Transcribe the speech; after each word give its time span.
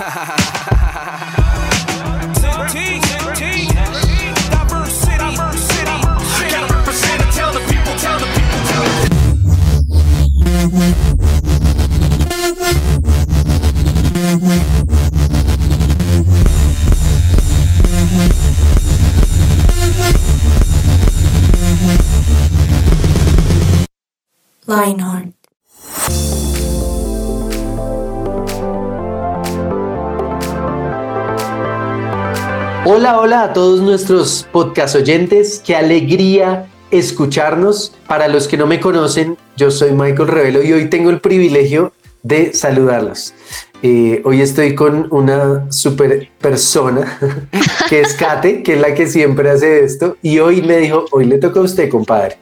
ha 0.00 0.08
ha 0.08 0.24
ha 0.24 0.36
ha 0.70 0.79
Hola, 33.00 33.18
hola 33.18 33.42
a 33.44 33.52
todos 33.54 33.80
nuestros 33.80 34.46
podcast 34.52 34.94
oyentes. 34.94 35.62
Qué 35.64 35.74
alegría 35.74 36.66
escucharnos. 36.90 37.96
Para 38.06 38.28
los 38.28 38.46
que 38.46 38.58
no 38.58 38.66
me 38.66 38.78
conocen, 38.78 39.38
yo 39.56 39.70
soy 39.70 39.92
Michael 39.92 40.28
Revelo 40.28 40.62
y 40.62 40.74
hoy 40.74 40.90
tengo 40.90 41.08
el 41.08 41.18
privilegio 41.18 41.94
de 42.22 42.52
saludarlos. 42.52 43.32
Eh, 43.82 44.20
hoy 44.26 44.42
estoy 44.42 44.74
con 44.74 45.08
una 45.12 45.72
super 45.72 46.28
persona 46.42 47.18
que 47.88 48.02
es 48.02 48.12
Kate, 48.12 48.62
que 48.62 48.74
es 48.74 48.80
la 48.82 48.92
que 48.92 49.06
siempre 49.06 49.48
hace 49.48 49.82
esto, 49.82 50.18
y 50.20 50.38
hoy 50.40 50.60
me 50.60 50.76
dijo, 50.76 51.06
hoy 51.10 51.24
le 51.24 51.38
toca 51.38 51.60
a 51.60 51.62
usted, 51.62 51.88
compadre. 51.88 52.36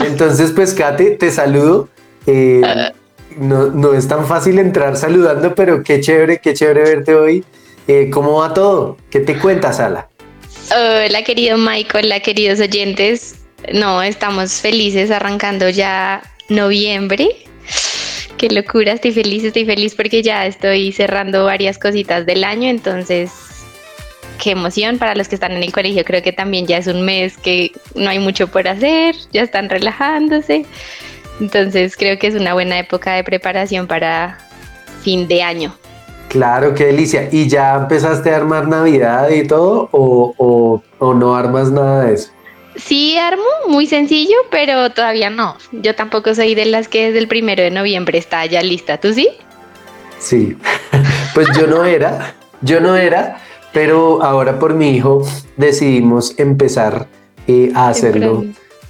Entonces, 0.00 0.50
pues 0.50 0.74
Kate, 0.74 1.12
te 1.12 1.30
saludo. 1.30 1.88
Eh, 2.26 2.62
no, 3.38 3.66
no, 3.66 3.94
es 3.94 4.08
tan 4.08 4.26
fácil 4.26 4.58
entrar 4.58 4.96
saludando, 4.96 5.54
pero 5.54 5.84
qué 5.84 6.00
chévere, 6.00 6.40
qué 6.40 6.52
chévere 6.52 6.82
verte 6.82 7.14
hoy. 7.14 7.44
Eh, 7.92 8.08
¿Cómo 8.08 8.38
va 8.38 8.54
todo? 8.54 8.98
¿Qué 9.10 9.18
te 9.18 9.36
cuentas, 9.36 9.80
Ala? 9.80 10.09
Hola, 10.72 11.22
querido 11.24 11.58
Michael, 11.58 12.12
queridos 12.22 12.60
oyentes. 12.60 13.36
No, 13.72 14.02
estamos 14.02 14.60
felices 14.60 15.10
arrancando 15.10 15.68
ya 15.68 16.22
noviembre 16.48 17.28
Qué 18.40 18.48
locura, 18.48 18.92
estoy 18.92 19.12
feliz, 19.12 19.44
estoy 19.44 19.66
feliz 19.66 19.94
porque 19.94 20.22
ya 20.22 20.46
estoy 20.46 20.92
cerrando 20.92 21.44
varias 21.44 21.78
cositas 21.78 22.24
del 22.24 22.42
año, 22.42 22.70
entonces 22.70 23.30
qué 24.42 24.52
emoción 24.52 24.96
para 24.96 25.14
los 25.14 25.28
que 25.28 25.34
están 25.34 25.52
en 25.52 25.62
el 25.62 25.72
colegio. 25.72 26.04
Creo 26.06 26.22
que 26.22 26.32
también 26.32 26.66
ya 26.66 26.78
es 26.78 26.86
un 26.86 27.02
mes 27.02 27.36
que 27.36 27.72
no 27.94 28.08
hay 28.08 28.18
mucho 28.18 28.46
por 28.48 28.66
hacer, 28.66 29.14
ya 29.30 29.42
están 29.42 29.68
relajándose. 29.68 30.64
Entonces 31.38 31.96
creo 31.96 32.18
que 32.18 32.28
es 32.28 32.34
una 32.34 32.54
buena 32.54 32.78
época 32.78 33.12
de 33.12 33.24
preparación 33.24 33.86
para 33.86 34.38
fin 35.02 35.28
de 35.28 35.42
año. 35.42 35.76
Claro, 36.30 36.74
qué 36.76 36.86
delicia. 36.86 37.28
¿Y 37.32 37.48
ya 37.48 37.74
empezaste 37.74 38.30
a 38.30 38.36
armar 38.36 38.68
Navidad 38.68 39.30
y 39.30 39.44
todo 39.48 39.88
o, 39.90 40.32
o, 40.38 40.80
o 41.00 41.14
no 41.14 41.34
armas 41.34 41.72
nada 41.72 42.04
de 42.04 42.14
eso? 42.14 42.30
Sí, 42.76 43.18
armo, 43.18 43.42
muy 43.66 43.88
sencillo, 43.88 44.36
pero 44.48 44.90
todavía 44.90 45.28
no. 45.28 45.56
Yo 45.72 45.96
tampoco 45.96 46.32
soy 46.36 46.54
de 46.54 46.66
las 46.66 46.86
que 46.86 47.06
desde 47.06 47.18
el 47.18 47.26
primero 47.26 47.64
de 47.64 47.72
noviembre 47.72 48.16
está 48.16 48.46
ya 48.46 48.62
lista. 48.62 48.98
¿Tú 48.98 49.12
sí? 49.12 49.28
Sí, 50.20 50.56
pues 51.34 51.48
yo 51.58 51.66
no 51.66 51.84
era, 51.84 52.36
yo 52.60 52.78
no 52.78 52.94
era, 52.94 53.40
pero 53.72 54.22
ahora 54.22 54.60
por 54.60 54.74
mi 54.74 54.90
hijo 54.90 55.26
decidimos 55.56 56.38
empezar 56.38 57.08
eh, 57.48 57.72
a 57.74 57.88
hacerlo 57.88 58.44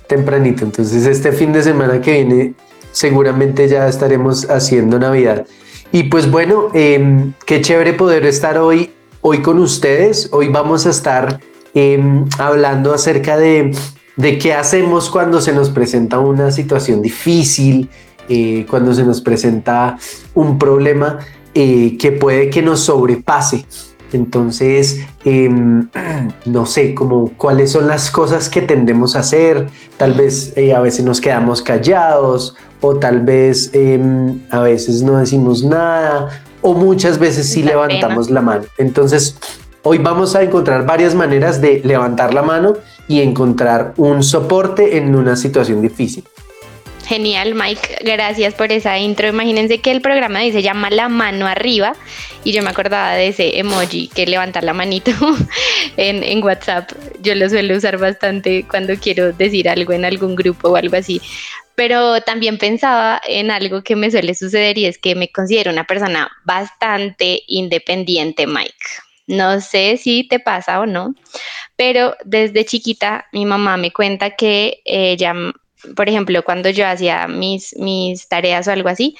tempranito. 0.06 0.62
Entonces 0.64 1.06
este 1.06 1.32
fin 1.32 1.54
de 1.54 1.62
semana 1.62 2.02
que 2.02 2.22
viene 2.22 2.54
seguramente 2.92 3.66
ya 3.66 3.88
estaremos 3.88 4.44
haciendo 4.50 4.98
Navidad. 4.98 5.46
Y 5.92 6.04
pues 6.04 6.30
bueno, 6.30 6.68
em, 6.72 7.32
qué 7.46 7.60
chévere 7.60 7.92
poder 7.92 8.24
estar 8.26 8.58
hoy, 8.58 8.92
hoy 9.20 9.42
con 9.42 9.58
ustedes. 9.58 10.28
Hoy 10.32 10.48
vamos 10.48 10.86
a 10.86 10.90
estar 10.90 11.40
Em, 11.72 12.24
hablando 12.38 12.92
acerca 12.92 13.36
de, 13.36 13.70
de, 14.16 14.38
qué 14.38 14.54
hacemos 14.54 15.08
cuando 15.08 15.40
se 15.40 15.52
nos 15.52 15.70
presenta 15.70 16.18
una 16.18 16.50
situación 16.50 17.00
difícil, 17.00 17.88
eh, 18.28 18.66
cuando 18.68 18.92
se 18.92 19.04
nos 19.04 19.20
presenta 19.20 19.96
un 20.34 20.58
problema 20.58 21.20
eh, 21.54 21.96
que 21.96 22.10
puede 22.10 22.50
que 22.50 22.60
nos 22.60 22.80
sobrepase. 22.80 23.64
Entonces, 24.12 25.00
em, 25.24 25.88
no 26.46 26.66
sé, 26.66 26.94
como 26.94 27.32
cuáles 27.36 27.72
son 27.72 27.86
las 27.86 28.10
cosas 28.10 28.48
que 28.48 28.62
tendemos 28.62 29.16
a 29.16 29.20
hacer. 29.20 29.68
Tal 29.96 30.14
vez 30.14 30.52
eh, 30.56 30.74
a 30.74 30.80
veces 30.80 31.04
nos 31.04 31.20
quedamos 31.20 31.62
callados 31.62 32.56
o 32.80 32.96
tal 32.96 33.20
vez 33.20 33.70
em, 33.74 34.40
a 34.50 34.60
veces 34.60 35.02
no 35.02 35.18
decimos 35.18 35.62
nada 35.62 36.42
o 36.62 36.74
muchas 36.74 37.18
veces 37.18 37.48
sí 37.48 37.62
levantamos 37.62 38.30
la 38.30 38.40
mano. 38.40 38.64
Entonces, 38.78 39.36
Hoy 39.82 39.96
vamos 39.96 40.36
a 40.36 40.42
encontrar 40.42 40.84
varias 40.84 41.14
maneras 41.14 41.62
de 41.62 41.80
levantar 41.82 42.34
la 42.34 42.42
mano 42.42 42.74
y 43.08 43.22
encontrar 43.22 43.94
un 43.96 44.22
soporte 44.22 44.98
en 44.98 45.14
una 45.16 45.36
situación 45.36 45.80
difícil. 45.80 46.22
Genial, 47.10 47.56
Mike. 47.56 48.02
Gracias 48.04 48.54
por 48.54 48.70
esa 48.70 48.96
intro. 48.96 49.26
Imagínense 49.26 49.80
que 49.80 49.90
el 49.90 50.00
programa 50.00 50.38
dice 50.38 50.62
llama 50.62 50.90
la 50.90 51.08
mano 51.08 51.48
arriba 51.48 51.96
y 52.44 52.52
yo 52.52 52.62
me 52.62 52.70
acordaba 52.70 53.14
de 53.14 53.26
ese 53.26 53.58
emoji 53.58 54.06
que 54.06 54.26
levanta 54.26 54.62
la 54.62 54.74
manito 54.74 55.10
en, 55.96 56.22
en, 56.22 56.40
WhatsApp. 56.40 56.92
Yo 57.20 57.34
lo 57.34 57.48
suelo 57.48 57.76
usar 57.76 57.98
bastante 57.98 58.64
cuando 58.70 58.94
quiero 58.94 59.32
decir 59.32 59.68
algo 59.68 59.92
en 59.92 60.04
algún 60.04 60.36
grupo 60.36 60.68
o 60.68 60.76
algo 60.76 60.96
así. 60.96 61.20
Pero 61.74 62.20
también 62.20 62.58
pensaba 62.58 63.20
en 63.26 63.50
algo 63.50 63.82
que 63.82 63.96
me 63.96 64.12
suele 64.12 64.36
suceder 64.36 64.78
y 64.78 64.86
es 64.86 64.96
que 64.96 65.16
me 65.16 65.32
considero 65.32 65.72
una 65.72 65.88
persona 65.88 66.30
bastante 66.44 67.42
independiente, 67.48 68.46
Mike. 68.46 68.86
No 69.26 69.60
sé 69.60 69.96
si 69.96 70.28
te 70.28 70.38
pasa 70.38 70.78
o 70.78 70.86
no, 70.86 71.16
pero 71.74 72.16
desde 72.24 72.64
chiquita 72.64 73.26
mi 73.32 73.46
mamá 73.46 73.76
me 73.76 73.92
cuenta 73.92 74.30
que 74.30 74.80
ella, 74.84 75.34
por 75.96 76.08
ejemplo, 76.08 76.42
cuando 76.42 76.70
yo 76.70 76.86
hacía 76.86 77.26
mis, 77.28 77.76
mis 77.76 78.28
tareas 78.28 78.68
o 78.68 78.72
algo 78.72 78.88
así, 78.88 79.16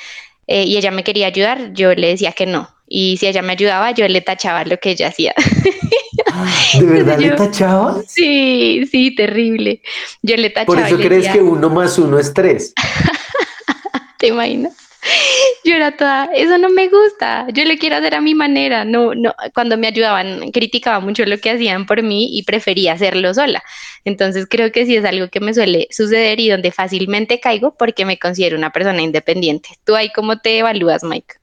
eh, 0.47 0.65
y 0.65 0.77
ella 0.77 0.91
me 0.91 1.05
quería 1.05 1.29
ayudar, 1.29 1.73
yo 1.73 1.95
le 1.95 2.09
decía 2.09 2.33
que 2.33 2.47
no. 2.47 2.69
Y 2.89 3.17
si 3.19 3.29
ella 3.29 3.41
me 3.41 3.53
ayudaba, 3.53 3.93
yo 3.93 4.09
le 4.09 4.21
tachaba 4.21 4.65
lo 4.65 4.79
que 4.79 4.91
ella 4.91 5.09
hacía. 5.09 5.33
¿De 6.79 6.85
verdad 6.85 7.19
le 7.19 7.31
tachaba? 7.31 8.03
Sí, 8.07 8.85
sí, 8.91 9.15
terrible. 9.15 9.81
Yo 10.23 10.37
le 10.37 10.51
tachaba. 10.51 10.67
Por 10.67 10.79
eso 10.81 10.97
crees 10.97 11.29
que 11.29 11.41
uno 11.41 11.71
más 11.71 11.99
uno 11.99 12.19
es 12.19 12.35
tres. 12.35 12.75
¿Te 14.19 14.29
imaginas? 14.29 14.80
Yo 15.65 15.75
era 15.75 15.97
toda, 15.97 16.27
eso 16.35 16.59
no 16.59 16.69
me 16.71 16.89
gusta, 16.89 17.47
yo 17.53 17.65
le 17.65 17.79
quiero 17.79 17.97
hacer 17.97 18.15
a 18.15 18.21
mi 18.21 18.35
manera. 18.35 18.85
No, 18.85 19.15
no, 19.15 19.35
cuando 19.55 19.77
me 19.77 19.87
ayudaban, 19.87 20.51
criticaba 20.53 21.01
mucho 21.01 21.25
lo 21.25 21.39
que 21.39 21.51
hacían 21.51 21.87
por 21.87 22.03
mí 22.03 22.29
y 22.33 22.43
prefería 22.45 22.95
hacerlo 22.95 23.33
sola. 23.35 23.63
Entonces 24.05 24.47
creo 24.49 24.73
que 24.73 24.87
sí 24.87 24.97
es 24.97 25.05
algo 25.05 25.29
que 25.29 25.41
me 25.41 25.55
suele 25.55 25.89
suceder 25.91 26.41
y 26.41 26.49
donde 26.49 26.73
fácilmente 26.73 27.41
caigo 27.41 27.75
porque 27.77 28.05
me 28.05 28.19
considero 28.19 28.57
una 28.57 28.71
persona 28.71 29.03
independiente. 29.03 29.71
¿Tú 29.85 29.95
ahí 29.95 30.11
cómo 30.15 30.39
te 30.39 30.59
evalúas, 30.59 31.03
Mike? 31.03 31.35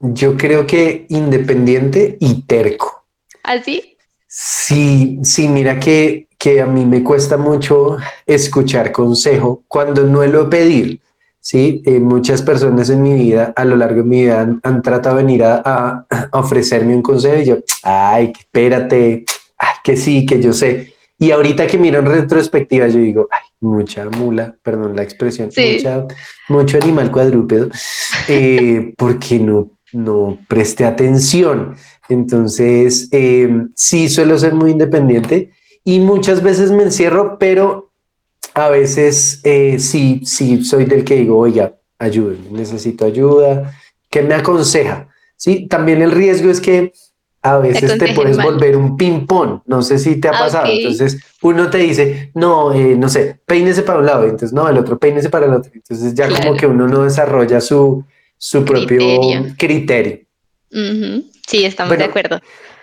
Yo 0.00 0.36
creo 0.36 0.66
que 0.66 1.06
independiente 1.08 2.16
y 2.20 2.42
terco. 2.42 3.04
¿Así? 3.42 3.96
¿Ah, 3.96 4.04
sí, 4.26 5.18
sí, 5.22 5.48
mira 5.48 5.80
que, 5.80 6.28
que 6.38 6.60
a 6.60 6.66
mí 6.66 6.84
me 6.84 7.02
cuesta 7.02 7.36
mucho 7.36 7.96
escuchar 8.26 8.92
consejo 8.92 9.64
cuando 9.66 10.04
no 10.04 10.24
lo 10.24 10.48
pedir 10.48 11.00
Sí, 11.50 11.80
eh, 11.86 11.98
muchas 11.98 12.42
personas 12.42 12.90
en 12.90 13.02
mi 13.02 13.14
vida, 13.14 13.54
a 13.56 13.64
lo 13.64 13.74
largo 13.74 14.02
de 14.02 14.06
mi 14.06 14.20
vida, 14.20 14.46
han, 14.62 14.82
tratado 14.82 15.16
de 15.16 15.22
venir 15.22 15.44
a, 15.44 16.04
ofrecerme 16.32 16.94
un 16.94 17.00
consejo 17.00 17.40
y 17.40 17.46
yo, 17.46 17.56
ay, 17.84 18.34
espérate, 18.38 19.24
que 19.82 19.96
sí, 19.96 20.26
que 20.26 20.42
yo 20.42 20.52
sé. 20.52 20.92
Y 21.18 21.30
ahorita 21.30 21.66
que 21.66 21.78
miro 21.78 22.00
en 22.00 22.04
retrospectiva, 22.04 22.86
yo 22.88 22.98
digo, 22.98 23.28
ay, 23.30 23.40
mucha 23.60 24.04
mula, 24.10 24.56
perdón 24.62 24.94
la 24.94 25.02
expresión, 25.02 25.48
mucho 26.50 26.76
animal 26.76 27.10
cuadrúpedo, 27.10 27.70
eh, 28.28 28.92
porque 28.98 29.38
no, 29.38 29.70
no 29.94 30.38
presté 30.48 30.84
atención. 30.84 31.76
Entonces, 32.10 33.08
em, 33.10 33.70
sí 33.74 34.10
suelo 34.10 34.38
ser 34.38 34.52
muy 34.52 34.72
independiente 34.72 35.52
y 35.82 35.98
muchas 36.00 36.42
veces 36.42 36.72
me 36.72 36.82
encierro, 36.82 37.38
pero 37.38 37.87
a 38.58 38.68
veces 38.68 39.40
eh, 39.44 39.78
sí, 39.78 40.20
sí 40.24 40.64
soy 40.64 40.84
del 40.84 41.04
que 41.04 41.16
digo, 41.16 41.38
oiga, 41.38 41.74
ayúdenme, 41.98 42.50
necesito 42.50 43.04
ayuda, 43.04 43.74
¿qué 44.10 44.22
me 44.22 44.34
aconseja? 44.34 45.08
Sí, 45.36 45.66
también 45.68 46.02
el 46.02 46.10
riesgo 46.10 46.50
es 46.50 46.60
que 46.60 46.92
a 47.42 47.58
veces 47.58 47.96
te, 47.98 48.14
puedes 48.14 48.36
volver 48.36 48.76
un 48.76 48.96
ping-pong, 48.96 49.60
no 49.66 49.82
sé 49.82 49.98
si 49.98 50.16
te 50.16 50.28
ha 50.28 50.32
pasado, 50.32 50.66
entonces 50.70 51.18
uno 51.40 51.70
te 51.70 51.78
dice, 51.78 52.32
no, 52.34 52.72
eh, 52.72 52.96
no 52.96 53.08
sé, 53.08 53.40
peínese 53.46 53.82
para 53.82 54.00
un 54.00 54.06
lado, 54.06 54.24
entonces 54.24 54.52
no, 54.52 54.68
el 54.68 54.76
otro 54.76 54.98
peínese 54.98 55.30
para 55.30 55.46
el 55.46 55.54
otro, 55.54 55.70
entonces 55.72 56.14
ya 56.14 56.28
como 56.28 56.56
que 56.56 56.66
uno 56.66 56.88
no 56.88 57.04
desarrolla 57.04 57.60
su, 57.60 58.04
su 58.36 58.64
propio 58.64 59.00
criterio. 59.56 60.20
Sí, 61.46 61.64
estamos 61.64 61.96
de 61.96 62.04
acuerdo. 62.04 62.40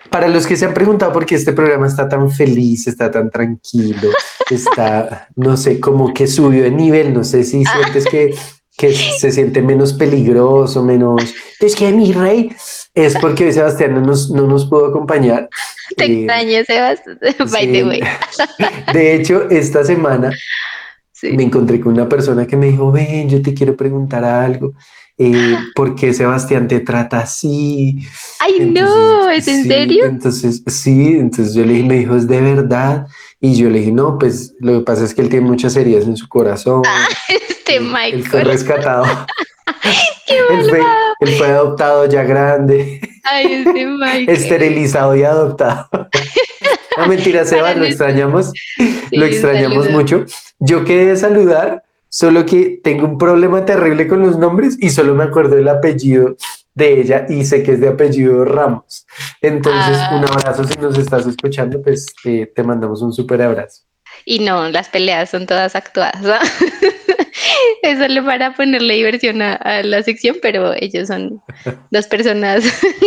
Para 0.10 0.28
los 0.28 0.46
que 0.48 0.56
se 0.56 0.66
han 0.66 0.74
preguntado 0.74 1.12
por 1.12 1.26
qué 1.26 1.36
este 1.36 1.54
programa 1.54 1.88
está 1.88 2.08
tan 2.08 2.32
feliz, 2.32 2.88
está 2.88 3.12
tan 3.12 3.30
tranquilo, 3.30 4.10
está, 4.50 5.28
no 5.36 5.58
sé, 5.58 5.80
como 5.80 6.14
que 6.14 6.28
subió 6.28 6.64
de 6.64 6.72
nivel, 6.72 7.14
no 7.14 7.24
sé 7.24 7.44
si 7.44 7.64
sientes 7.66 8.06
que, 8.06 8.34
que 8.78 8.94
se 8.94 9.32
siente 9.32 9.62
menos 9.62 9.94
peligroso, 9.94 10.84
menos... 10.84 11.22
Es 11.60 11.76
que 11.76 11.92
mi 11.92 12.14
rey, 12.14 12.56
es 12.94 13.18
porque 13.18 13.46
hoy 13.46 13.54
Sebastián 13.54 13.94
no 13.96 14.02
nos, 14.02 14.30
no 14.32 14.48
nos 14.48 14.66
pudo 14.66 14.86
acompañar. 14.88 15.50
Te 15.98 16.06
Eh, 16.06 16.20
extraño, 16.20 16.64
Sebastián. 16.66 17.18
By 17.52 17.68
the 17.68 17.80
sí. 17.80 17.84
way. 17.84 18.02
De 18.94 19.16
hecho, 19.16 19.50
esta 19.50 19.84
semana 19.84 20.32
Sí. 21.12 21.32
me 21.32 21.44
encontré 21.44 21.80
con 21.80 21.94
una 21.94 22.10
persona 22.10 22.46
que 22.46 22.58
me 22.58 22.68
dijo, 22.68 22.92
ven, 22.92 23.30
yo 23.30 23.42
te 23.42 23.54
quiero 23.54 23.76
preguntar 23.76 24.24
algo. 24.26 24.74
Eh, 25.18 25.56
¿Por 25.76 25.96
qué 25.96 26.14
Sebastián 26.14 26.68
te 26.68 26.82
trata 26.82 27.20
así? 27.20 28.00
Ay, 28.40 28.70
no, 28.72 29.30
¿es 29.30 29.48
en 29.48 29.64
sí, 29.64 29.70
serio? 29.70 30.06
Entonces, 30.06 30.62
sí, 30.68 31.16
entonces 31.18 31.54
yo 31.54 31.64
le 31.66 31.74
dije, 31.74 31.88
me 31.88 31.96
dijo, 32.00 32.16
¿es 32.18 32.28
de 32.28 32.42
verdad? 32.42 33.08
Y 33.40 33.56
yo 33.56 33.70
le 33.70 33.80
dije, 33.80 33.92
no, 33.94 34.18
pues 34.18 34.54
lo 34.60 34.80
que 34.80 34.86
pasa 34.86 35.06
es 35.06 35.14
que 35.14 35.22
él 35.22 35.30
tiene 35.30 35.46
muchas 35.48 35.76
heridas 35.78 36.04
en 36.06 36.18
su 36.18 36.28
corazón. 36.28 36.82
Este 37.30 37.78
Él- 37.78 37.86
Él 38.14 38.24
fue 38.26 38.40
Michael. 38.42 38.46
rescatado. 38.46 39.06
Qué 40.28 40.38
él, 40.38 40.70
fue, 40.70 40.82
él 41.20 41.30
fue 41.38 41.48
adoptado 41.48 42.06
ya 42.10 42.24
grande, 42.24 43.00
Ay, 43.24 43.64
este 43.66 43.86
Michael. 43.86 44.30
esterilizado 44.30 45.16
y 45.16 45.24
adoptado. 45.24 45.88
No, 46.98 47.08
mentira, 47.08 47.46
Seba, 47.46 47.74
lo 47.76 47.86
extrañamos, 47.86 48.52
lo 49.12 49.26
extrañamos 49.26 49.90
mucho. 49.92 50.26
Yo 50.60 50.84
quedé 50.86 51.06
de 51.08 51.18
saludar, 51.18 51.84
solo 52.10 52.46
que 52.46 52.80
tengo 52.84 53.06
un 53.06 53.18
problema 53.18 53.66
terrible 53.66 54.08
con 54.08 54.22
los 54.22 54.38
nombres 54.38 54.78
y 54.80 54.90
solo 54.90 55.16
me 55.16 55.24
acuerdo 55.26 55.58
el 55.58 55.68
apellido 55.68 56.36
de 56.74 57.00
ella 57.02 57.26
y 57.30 57.46
sé 57.46 57.64
que 57.64 57.74
es 57.74 57.80
de 57.80 57.88
apellido 57.90 58.44
Ramos. 58.46 59.06
Entonces, 59.42 59.98
Ah. 60.00 60.16
un 60.18 60.26
abrazo 60.26 60.64
si 60.66 60.78
nos 60.80 60.98
estás 60.98 61.26
escuchando, 61.26 61.82
pues 61.82 62.08
eh, 62.26 62.52
te 62.54 62.64
mandamos 62.64 63.02
un 63.02 63.14
súper 63.14 63.42
abrazo. 63.42 63.84
Y 64.26 64.40
no, 64.40 64.70
las 64.70 64.90
peleas 64.90 65.30
son 65.30 65.46
todas 65.46 65.76
actuadas. 65.76 66.22
¿no? 66.22 66.34
Es 67.82 68.00
solo 68.00 68.26
para 68.26 68.56
ponerle 68.56 68.96
diversión 68.96 69.42
a, 69.42 69.56
a 69.56 69.84
la 69.84 70.02
sección, 70.02 70.38
pero 70.42 70.74
ellos 70.74 71.08
son 71.08 71.42
dos 71.92 72.08
personas 72.08 72.64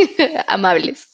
amables. 0.47 1.09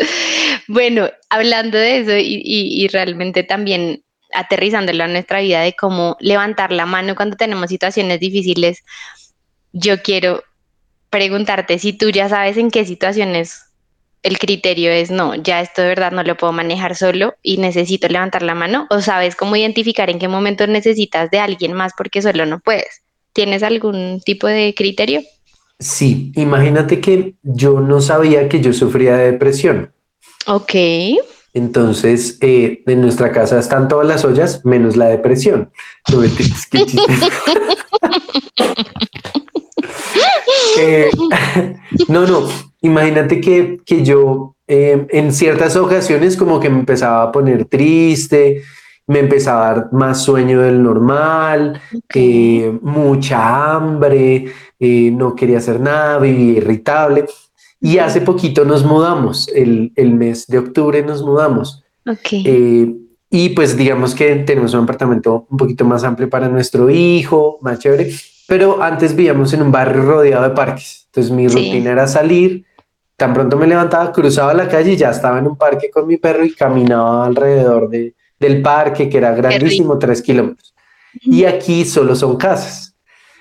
Bueno, 0.69 1.09
hablando 1.31 1.79
de 1.79 1.99
eso 2.01 2.17
y, 2.17 2.43
y- 2.45 2.85
y 2.85 2.89
realmente 2.89 3.43
también 3.43 4.03
aterrizándolo 4.35 5.05
a 5.05 5.09
nuestra 5.09 5.41
vida 5.41 5.61
de 5.61 5.75
cómo 5.75 6.17
levantar 6.21 6.73
la 6.73 6.87
mano 6.87 7.15
cuando 7.15 7.37
tenemos 7.37 7.69
situaciones 7.69 8.21
difíciles, 8.21 8.85
yo 9.73 10.03
quiero 10.03 10.43
preguntarte 11.11 11.79
si 11.79 11.93
tú 11.93 12.11
ya 12.11 12.29
sabes 12.29 12.57
en 12.57 12.71
qué 12.71 12.85
situaciones 12.85 13.65
el 14.25 14.39
criterio 14.39 14.91
es 14.91 15.11
no, 15.11 15.35
ya 15.35 15.61
esto 15.61 15.83
de 15.83 15.89
verdad 15.89 16.11
no 16.11 16.23
lo 16.23 16.37
puedo 16.37 16.53
manejar 16.53 16.97
solo 16.97 17.35
y 17.43 17.59
necesito 17.59 18.09
levantar 18.09 18.43
la 18.43 18.55
mano 18.55 18.87
o 18.89 19.01
sabes 19.01 19.37
cómo 19.37 19.55
identificar 19.55 20.09
en 20.09 20.19
qué 20.19 20.29
momento 20.29 20.67
necesitas 20.67 21.31
de 21.31 21.39
alguien 21.39 21.75
más 21.75 21.93
porque 21.97 22.23
solo 22.23 22.47
no 22.47 22.59
puedes. 22.59 23.03
¿Tienes 23.35 23.63
algún 23.63 24.23
tipo 24.25 24.47
de 24.47 24.75
criterio? 24.75 25.23
Sí, 25.79 26.33
imagínate 26.37 27.01
que 27.01 27.35
yo 27.43 27.81
no 27.81 28.01
sabía 28.01 28.49
que 28.49 28.61
yo 28.61 28.73
sufría 28.73 29.17
de 29.17 29.33
depresión. 29.33 29.93
Ok. 30.47 30.73
Entonces, 31.55 32.37
eh, 32.41 32.83
en 32.85 33.01
nuestra 33.01 33.31
casa 33.31 33.61
están 33.61 33.87
todas 33.87 34.07
las 34.07 34.25
ollas 34.25 34.65
menos 34.65 34.97
la 34.97 35.07
depresión. 35.07 35.71
No. 36.13 36.23
Eh, 40.77 41.09
no, 42.09 42.27
no, 42.27 42.49
imagínate 42.81 43.41
que, 43.41 43.81
que 43.87 44.03
yo 44.03 44.57
eh, 44.67 45.07
en 45.11 45.33
ciertas 45.33 45.77
ocasiones 45.77 46.37
como 46.37 46.59
que 46.59 46.69
me 46.69 46.81
empezaba 46.81 47.23
a 47.23 47.33
poner 47.33 47.67
triste, 47.67 48.63
me 49.07 49.21
empezaba 49.21 49.69
a 49.71 49.75
dar 49.75 49.93
más 49.93 50.23
sueño 50.23 50.63
del 50.63 50.83
normal, 50.83 51.81
eh, 52.15 52.77
mucha 52.83 53.75
hambre, 53.75 54.47
no 54.81 55.35
quería 55.35 55.59
hacer 55.59 55.81
nada, 55.81 56.19
vivía 56.19 56.59
irritable. 56.59 57.27
Y 57.85 57.99
hace 57.99 58.21
poquito 58.23 58.65
nos 58.65 58.83
mudamos, 58.85 59.49
el, 59.49 59.93
el 59.97 60.15
mes 60.15 60.47
de 60.47 60.59
octubre 60.59 61.03
nos 61.03 61.23
mudamos. 61.23 61.83
Eh, 62.47 62.95
y 63.31 63.49
pues 63.51 63.77
digamos 63.77 64.15
que 64.15 64.37
tenemos 64.37 64.73
un 64.75 64.85
apartamento 64.85 65.47
un 65.51 65.57
poquito 65.57 65.85
más 65.85 66.03
amplio 66.05 66.31
para 66.31 66.49
nuestro 66.49 66.89
hijo, 66.89 67.59
más 67.61 67.79
chévere, 67.81 68.11
pero 68.47 68.83
antes 68.83 69.15
vivíamos 69.15 69.53
en 69.53 69.63
un 69.63 69.71
barrio 69.73 70.03
rodeado 70.03 70.45
de 70.45 70.51
parques. 70.55 71.07
Entonces 71.07 71.31
mi 71.33 71.49
Sí. 71.49 71.57
rutina 71.57 71.91
era 71.93 72.07
salir, 72.07 72.65
tan 73.17 73.35
pronto 73.35 73.57
me 73.59 73.67
levantaba, 73.67 74.13
cruzaba 74.13 74.55
la 74.55 74.69
calle 74.69 74.93
y 74.93 74.97
ya 74.97 75.11
estaba 75.11 75.39
en 75.39 75.47
un 75.47 75.57
parque 75.57 75.91
con 75.91 76.07
mi 76.07 76.17
perro 76.17 76.45
y 76.45 76.55
caminaba 76.55 77.27
alrededor 77.27 77.89
de, 77.91 78.15
del 78.41 78.63
parque, 78.63 79.09
que 79.11 79.19
era 79.19 79.33
grandísimo, 79.35 79.99
tres 79.99 80.23
kilómetros. 80.23 80.75
Y 81.21 81.45
aquí 81.45 81.85
solo 81.85 82.17
son 82.17 82.37
casas. 82.37 82.94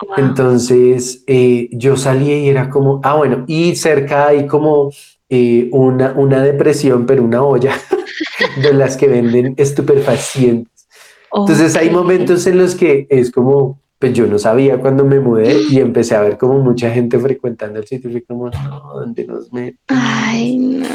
Wow. 0.04 0.16
Entonces 0.18 1.24
eh, 1.28 1.70
yo 1.72 1.98
salía 1.98 2.38
y 2.38 2.50
era 2.50 2.70
como, 2.70 3.00
ah, 3.04 3.16
bueno, 3.16 3.46
y 3.48 3.76
cerca 3.76 4.28
hay 4.28 4.48
como 4.48 4.92
eh, 5.30 5.70
una, 5.72 6.14
una 6.14 6.44
depresión, 6.44 7.06
pero 7.06 7.24
una 7.24 7.44
olla 7.44 7.74
de 8.62 8.74
las 8.74 8.98
que 8.98 9.08
venden 9.08 9.54
estupefacientes. 9.58 10.88
Entonces 11.32 11.76
hay 11.76 11.90
momentos 11.90 12.46
en 12.46 12.60
los 12.60 12.76
que 12.76 13.08
es 13.10 13.32
como, 13.32 13.80
pues 13.98 14.14
yo 14.14 14.28
no 14.28 14.38
sabía 14.38 14.80
cuando 14.80 15.06
me 15.06 15.20
mudé 15.20 15.58
y 15.72 15.80
empecé 15.80 16.16
a 16.16 16.22
ver 16.22 16.38
como 16.38 16.60
mucha 16.60 16.92
gente 16.92 17.18
frecuentando 17.18 17.80
el 17.80 17.88
sitio 17.88 18.10
y 18.10 18.14
fui 18.14 18.22
como, 18.22 18.50
no, 18.50 18.94
¿dónde 18.94 19.26
nos 19.26 19.52
metemos? 19.52 19.80
Ay, 19.88 20.58
no. 20.58 20.86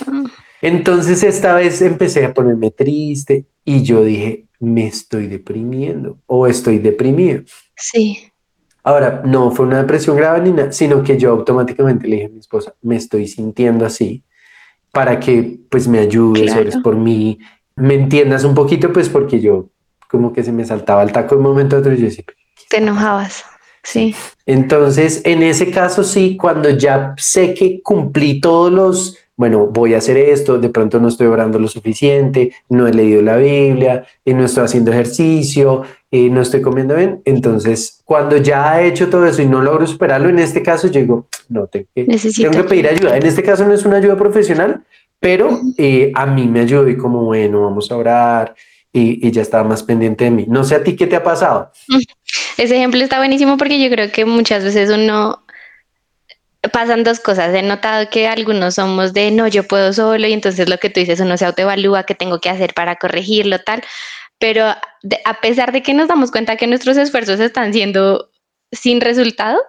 Entonces 0.62 1.22
esta 1.22 1.54
vez 1.54 1.82
empecé 1.82 2.24
a 2.24 2.34
ponerme 2.34 2.70
triste 2.70 3.46
y 3.64 3.82
yo 3.82 4.04
dije, 4.04 4.46
me 4.60 4.86
estoy 4.86 5.26
deprimiendo 5.26 6.18
o 6.26 6.46
estoy 6.46 6.78
deprimido. 6.78 7.42
Sí. 7.76 8.18
Ahora, 8.84 9.22
no 9.24 9.50
fue 9.50 9.66
una 9.66 9.78
depresión 9.78 10.16
grave 10.16 10.40
ni 10.40 10.52
nada, 10.52 10.72
sino 10.72 11.02
que 11.02 11.18
yo 11.18 11.30
automáticamente 11.30 12.06
le 12.08 12.16
dije 12.16 12.26
a 12.26 12.30
mi 12.30 12.38
esposa, 12.38 12.74
me 12.82 12.96
estoy 12.96 13.26
sintiendo 13.26 13.84
así 13.84 14.22
para 14.92 15.20
que 15.20 15.58
pues 15.70 15.86
me 15.88 15.98
ayudes, 15.98 16.44
Claro. 16.44 16.60
ores 16.62 16.76
por 16.78 16.96
mí, 16.96 17.38
me 17.76 17.94
entiendas 17.94 18.44
un 18.44 18.54
poquito, 18.54 18.92
pues 18.92 19.08
porque 19.08 19.40
yo 19.40 19.68
como 20.08 20.32
que 20.32 20.42
se 20.42 20.52
me 20.52 20.64
saltaba 20.64 21.02
el 21.02 21.12
taco 21.12 21.34
de 21.34 21.40
un 21.42 21.46
momento 21.46 21.76
a 21.76 21.80
otro 21.80 21.92
y 21.92 21.98
yo 21.98 22.04
decía, 22.06 22.24
Te 22.70 22.78
enojabas. 22.78 23.44
Sí. 23.82 24.14
entonces, 24.44 25.22
en 25.24 25.42
ese 25.42 25.70
caso 25.70 26.02
sí, 26.04 26.36
cuando 26.36 26.68
ya 26.70 27.14
sé 27.16 27.54
que 27.54 27.80
cumplí 27.82 28.40
todos 28.40 28.72
los, 28.72 29.16
bueno, 29.38 29.68
voy 29.68 29.94
a 29.94 29.98
hacer 29.98 30.16
esto, 30.16 30.58
de 30.58 30.68
pronto 30.68 30.98
no 30.98 31.06
estoy 31.06 31.28
orando 31.28 31.60
lo 31.60 31.68
suficiente, 31.68 32.52
no 32.68 32.88
he 32.88 32.92
leído 32.92 33.22
la 33.22 33.36
Biblia, 33.36 34.04
eh, 34.24 34.34
no 34.34 34.44
estoy 34.44 34.64
haciendo 34.64 34.90
ejercicio, 34.90 35.84
eh, 36.10 36.28
no 36.28 36.40
estoy 36.40 36.60
comiendo 36.60 36.96
bien, 36.96 37.22
entonces 37.24 38.02
cuando 38.04 38.36
ya 38.36 38.82
he 38.82 38.88
hecho 38.88 39.08
todo 39.08 39.26
eso 39.26 39.40
y 39.40 39.46
no 39.46 39.62
logro 39.62 39.86
superarlo, 39.86 40.28
en 40.28 40.40
este 40.40 40.60
caso 40.60 40.88
yo 40.88 41.00
digo, 41.00 41.28
no, 41.48 41.68
tengo 41.68 41.86
que, 41.94 42.04
tengo 42.04 42.50
que 42.50 42.64
pedir 42.64 42.88
ayuda. 42.88 43.16
En 43.16 43.24
este 43.24 43.44
caso 43.44 43.64
no 43.64 43.74
es 43.74 43.84
una 43.84 43.98
ayuda 43.98 44.16
profesional, 44.16 44.82
pero 45.20 45.60
eh, 45.76 46.10
a 46.16 46.26
mí 46.26 46.48
me 46.48 46.60
ayudó 46.60 46.88
y 46.88 46.96
como, 46.96 47.22
bueno, 47.24 47.62
vamos 47.62 47.92
a 47.92 47.96
orar. 47.96 48.54
Y, 48.90 49.24
y 49.24 49.30
ya 49.30 49.42
estaba 49.42 49.68
más 49.68 49.82
pendiente 49.82 50.24
de 50.24 50.30
mí. 50.30 50.46
No 50.48 50.64
sé 50.64 50.74
a 50.74 50.82
ti 50.82 50.96
qué 50.96 51.06
te 51.06 51.14
ha 51.14 51.22
pasado. 51.22 51.70
Ese 52.56 52.76
ejemplo 52.76 53.00
está 53.02 53.18
buenísimo 53.18 53.56
porque 53.56 53.80
yo 53.80 53.88
creo 53.90 54.10
que 54.10 54.24
muchas 54.24 54.64
veces 54.64 54.90
uno 54.90 55.44
pasan 56.70 57.04
dos 57.04 57.20
cosas. 57.20 57.54
He 57.54 57.62
notado 57.62 58.08
que 58.10 58.28
algunos 58.28 58.74
somos 58.76 59.12
de 59.12 59.30
no, 59.30 59.48
yo 59.48 59.64
puedo 59.66 59.92
solo 59.92 60.26
y 60.26 60.32
entonces 60.32 60.68
lo 60.68 60.78
que 60.78 60.90
tú 60.90 61.00
dices, 61.00 61.20
uno 61.20 61.36
se 61.36 61.44
autoevalúa 61.46 62.04
qué 62.04 62.14
tengo 62.14 62.40
que 62.40 62.50
hacer 62.50 62.74
para 62.74 62.96
corregirlo, 62.96 63.58
tal. 63.60 63.82
Pero 64.38 64.74
de- 65.02 65.20
a 65.24 65.40
pesar 65.40 65.72
de 65.72 65.82
que 65.82 65.94
nos 65.94 66.08
damos 66.08 66.30
cuenta 66.32 66.56
que 66.56 66.66
nuestros 66.66 66.96
esfuerzos 66.96 67.40
están 67.40 67.72
siendo 67.72 68.30
sin 68.72 69.00
resultado, 69.00 69.60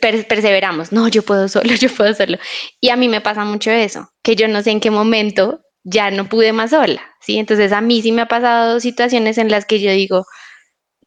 per- 0.00 0.26
perseveramos. 0.26 0.92
No, 0.92 1.08
yo 1.08 1.22
puedo 1.22 1.48
solo, 1.48 1.70
yo 1.80 1.88
puedo 1.94 2.14
solo. 2.14 2.38
Y 2.80 2.90
a 2.90 2.96
mí 2.96 3.08
me 3.08 3.20
pasa 3.20 3.44
mucho 3.44 3.70
eso, 3.70 4.10
que 4.22 4.36
yo 4.36 4.48
no 4.48 4.62
sé 4.62 4.70
en 4.70 4.80
qué 4.80 4.90
momento 4.90 5.60
ya 5.82 6.10
no 6.10 6.28
pude 6.28 6.52
más 6.52 6.70
sola, 6.70 7.00
¿sí? 7.20 7.38
Entonces 7.38 7.72
a 7.72 7.80
mí 7.80 8.02
sí 8.02 8.12
me 8.12 8.22
ha 8.22 8.28
pasado 8.28 8.80
situaciones 8.80 9.38
en 9.38 9.50
las 9.50 9.64
que 9.64 9.80
yo 9.80 9.90
digo, 9.92 10.26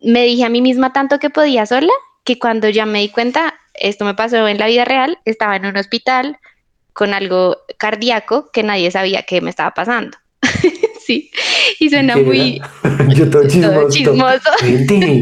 me 0.01 0.23
dije 0.25 0.45
a 0.45 0.49
mí 0.49 0.61
misma 0.61 0.93
tanto 0.93 1.19
que 1.19 1.29
podía 1.29 1.65
sola, 1.65 1.91
que 2.25 2.39
cuando 2.39 2.69
ya 2.69 2.85
me 2.85 2.99
di 2.99 3.09
cuenta, 3.09 3.55
esto 3.73 4.05
me 4.05 4.13
pasó 4.13 4.47
en 4.47 4.57
la 4.57 4.67
vida 4.67 4.85
real, 4.85 5.17
estaba 5.25 5.55
en 5.55 5.65
un 5.65 5.77
hospital 5.77 6.37
con 6.93 7.13
algo 7.13 7.57
cardíaco 7.77 8.49
que 8.51 8.63
nadie 8.63 8.91
sabía 8.91 9.23
que 9.23 9.41
me 9.41 9.49
estaba 9.49 9.71
pasando. 9.73 10.17
sí, 11.05 11.31
y 11.79 11.89
suena 11.89 12.15
¿Qué 12.15 12.21
muy? 12.23 12.61
Yo 13.15 13.29
todo 13.29 13.47
chismoso. 13.47 13.73
todo 13.79 13.89
chismoso. 13.89 14.49
Cuente, 14.59 15.21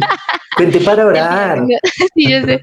cuente 0.56 0.80
para 0.82 1.06
orar. 1.06 1.64
Sí, 2.16 2.30
yo 2.30 2.42
sé. 2.44 2.62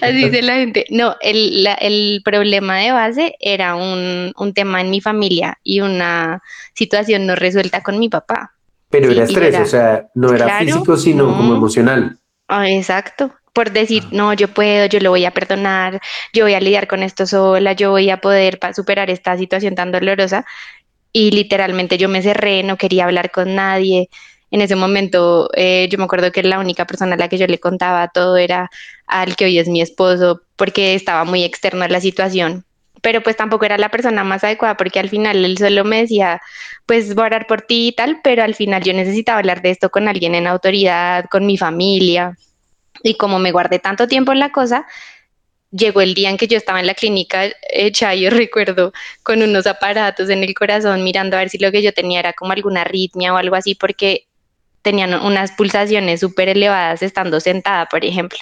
Así 0.00 0.16
dice 0.24 0.42
la 0.42 0.54
gente. 0.56 0.84
No, 0.90 1.16
el, 1.20 1.62
la- 1.64 1.74
el 1.74 2.20
problema 2.24 2.78
de 2.78 2.90
base 2.92 3.34
era 3.40 3.74
un, 3.76 4.32
un 4.36 4.54
tema 4.54 4.80
en 4.80 4.90
mi 4.90 5.00
familia 5.00 5.58
y 5.62 5.80
una 5.80 6.42
situación 6.74 7.26
no 7.26 7.34
resuelta 7.36 7.82
con 7.82 7.98
mi 7.98 8.08
papá. 8.08 8.52
Pero 8.90 9.06
Sí, 9.10 9.12
era 9.16 9.24
estrés, 9.24 9.54
era- 9.54 9.62
o 9.62 9.66
sea, 9.66 10.06
no 10.14 10.32
era 10.34 10.46
Claro, 10.46 10.64
físico, 10.66 10.96
sino 10.96 11.26
no. 11.28 11.36
como 11.36 11.54
emocional. 11.54 12.18
Ah, 12.48 12.68
exacto. 12.68 13.32
Por 13.58 13.72
decir, 13.72 14.04
no, 14.12 14.34
yo 14.34 14.46
puedo, 14.46 14.86
yo 14.86 15.00
lo 15.00 15.10
voy 15.10 15.24
a 15.24 15.32
perdonar, 15.32 16.00
yo 16.32 16.44
voy 16.44 16.54
a 16.54 16.60
lidiar 16.60 16.86
con 16.86 17.02
esto 17.02 17.26
sola, 17.26 17.72
yo 17.72 17.90
voy 17.90 18.08
a 18.08 18.20
poder 18.20 18.60
superar 18.72 19.10
esta 19.10 19.36
situación 19.36 19.74
tan 19.74 19.90
dolorosa. 19.90 20.46
Y 21.12 21.32
literalmente 21.32 21.98
yo 21.98 22.08
me 22.08 22.22
cerré, 22.22 22.62
no 22.62 22.76
quería 22.78 23.06
hablar 23.06 23.32
con 23.32 23.56
nadie. 23.56 24.10
En 24.52 24.60
ese 24.60 24.76
momento, 24.76 25.50
eh, 25.56 25.88
yo 25.90 25.98
me 25.98 26.04
acuerdo 26.04 26.30
que 26.30 26.44
la 26.44 26.60
única 26.60 26.86
persona 26.86 27.16
a 27.16 27.18
la 27.18 27.28
que 27.28 27.38
yo 27.38 27.48
le 27.48 27.58
contaba 27.58 28.06
todo 28.08 28.36
era 28.36 28.70
al 29.08 29.34
que 29.36 29.46
hoy 29.46 29.58
es 29.58 29.68
mi 29.68 29.80
esposo, 29.82 30.42
porque 30.56 30.94
estaba 30.94 31.24
muy 31.24 31.42
externo 31.44 31.84
a 31.84 31.88
la 31.88 32.00
situación. 32.00 32.64
pero 33.02 33.22
pues 33.22 33.36
tampoco 33.36 33.64
era 33.64 33.78
la 33.78 33.90
persona 33.90 34.24
más 34.24 34.44
adecuada 34.44 34.76
porque 34.76 35.00
al 35.00 35.08
final 35.10 35.44
él 35.44 35.58
solo 35.58 35.84
me 35.84 36.02
decía, 36.02 36.40
pues 36.86 37.14
voy 37.14 37.24
a 37.24 37.26
orar 37.26 37.46
por 37.48 37.62
ti 37.62 37.88
y 37.88 37.92
tal, 37.92 38.20
pero 38.22 38.42
al 38.44 38.54
final 38.54 38.82
yo 38.84 38.92
necesitaba 38.94 39.38
hablar 39.40 39.62
de 39.62 39.70
esto 39.70 39.90
con 39.90 40.08
alguien 40.08 40.34
en 40.36 40.46
autoridad, 40.46 41.26
con 41.30 41.46
mi 41.46 41.56
familia. 41.58 42.36
Y 43.02 43.16
como 43.16 43.38
me 43.38 43.52
guardé 43.52 43.78
tanto 43.78 44.06
tiempo 44.08 44.32
en 44.32 44.38
la 44.38 44.50
cosa, 44.50 44.86
llegó 45.70 46.00
el 46.00 46.14
día 46.14 46.30
en 46.30 46.36
que 46.36 46.48
yo 46.48 46.56
estaba 46.56 46.80
en 46.80 46.86
la 46.86 46.94
clínica 46.94 47.50
hecha, 47.70 48.14
yo 48.14 48.30
recuerdo, 48.44 48.92
con 49.22 49.42
unos 49.42 49.66
aparatos 49.66 50.30
en 50.30 50.42
el 50.44 50.54
corazón 50.54 51.04
mirando 51.04 51.36
a 51.36 51.40
ver 51.40 51.50
si 51.50 51.58
lo 51.58 51.70
que 51.72 51.82
yo 51.82 51.92
tenía 51.92 52.20
era 52.20 52.32
como 52.32 52.52
alguna 52.52 52.82
arritmia 52.82 53.34
o 53.34 53.36
algo 53.36 53.56
así, 53.56 53.74
porque 53.74 54.26
tenían 54.82 55.14
unas 55.14 55.52
pulsaciones 55.52 56.20
súper 56.20 56.48
elevadas 56.48 57.02
estando 57.02 57.40
sentada, 57.40 57.86
por 57.86 58.04
ejemplo. 58.04 58.38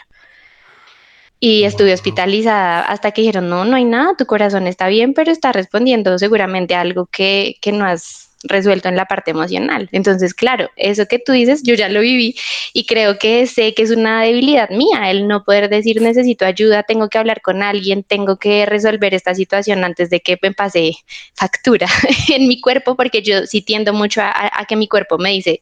Y 1.39 1.65
estuve 1.65 1.93
hospitalizada 1.93 2.81
hasta 2.83 3.11
que 3.11 3.21
dijeron, 3.21 3.49
no, 3.49 3.65
no 3.65 3.77
hay 3.77 3.85
nada, 3.85 4.15
tu 4.17 4.25
corazón 4.27 4.67
está 4.67 4.89
bien, 4.89 5.13
pero 5.13 5.31
está 5.31 5.53
respondiendo 5.53 6.19
seguramente 6.19 6.75
a 6.75 6.81
algo 6.81 7.07
que, 7.07 7.57
que 7.61 7.73
no 7.73 7.85
has 7.85 8.26
resuelto 8.43 8.89
en 8.89 8.97
la 8.97 9.07
parte 9.07 9.31
emocional. 9.31 9.89
Entonces, 9.93 10.35
claro, 10.35 10.71
eso 10.77 11.07
que 11.07 11.19
tú 11.19 11.33
dices, 11.33 11.63
yo 11.63 11.75
ya 11.75 11.89
lo 11.89 12.01
viví 12.01 12.37
y 12.73 12.87
creo 12.87 13.19
que 13.19 13.47
sé 13.47 13.75
que 13.75 13.83
es 13.83 13.91
una 13.91 14.23
debilidad 14.23 14.71
mía, 14.71 15.11
el 15.11 15.27
no 15.27 15.45
poder 15.45 15.69
decir 15.69 16.01
necesito 16.03 16.45
ayuda, 16.45 16.83
tengo 16.83 17.09
que 17.09 17.19
hablar 17.19 17.41
con 17.41 17.63
alguien, 17.63 18.03
tengo 18.03 18.37
que 18.37 18.67
resolver 18.67 19.15
esta 19.15 19.35
situación 19.35 19.85
antes 19.85 20.11
de 20.11 20.21
que 20.21 20.39
me 20.43 20.53
pase 20.53 20.97
factura 21.35 21.87
en 22.29 22.49
mi 22.49 22.61
cuerpo, 22.61 22.97
porque 22.97 23.23
yo 23.23 23.47
sí 23.47 23.63
tiendo 23.63 23.93
mucho 23.93 24.21
a, 24.23 24.65
que 24.69 24.77
mi 24.77 24.89
cuerpo 24.89 25.19
me 25.19 25.31
dice, 25.31 25.61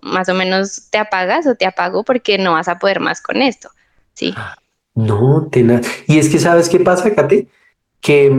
más 0.00 0.28
o 0.28 0.34
menos 0.34 0.88
te 0.90 0.98
apagas 0.98 1.46
o 1.46 1.54
te 1.54 1.66
apago 1.66 2.04
porque 2.04 2.38
no 2.38 2.52
vas 2.52 2.68
a 2.68 2.78
poder 2.78 3.00
más 3.00 3.20
con 3.20 3.42
esto. 3.42 3.70
Sí. 4.14 4.34
No, 4.94 5.48
tenaz. 5.50 5.86
Y 6.06 6.18
es 6.18 6.28
que 6.28 6.38
sabes 6.38 6.68
qué 6.68 6.80
pasa, 6.80 7.14
Kate, 7.14 7.48
que, 8.00 8.32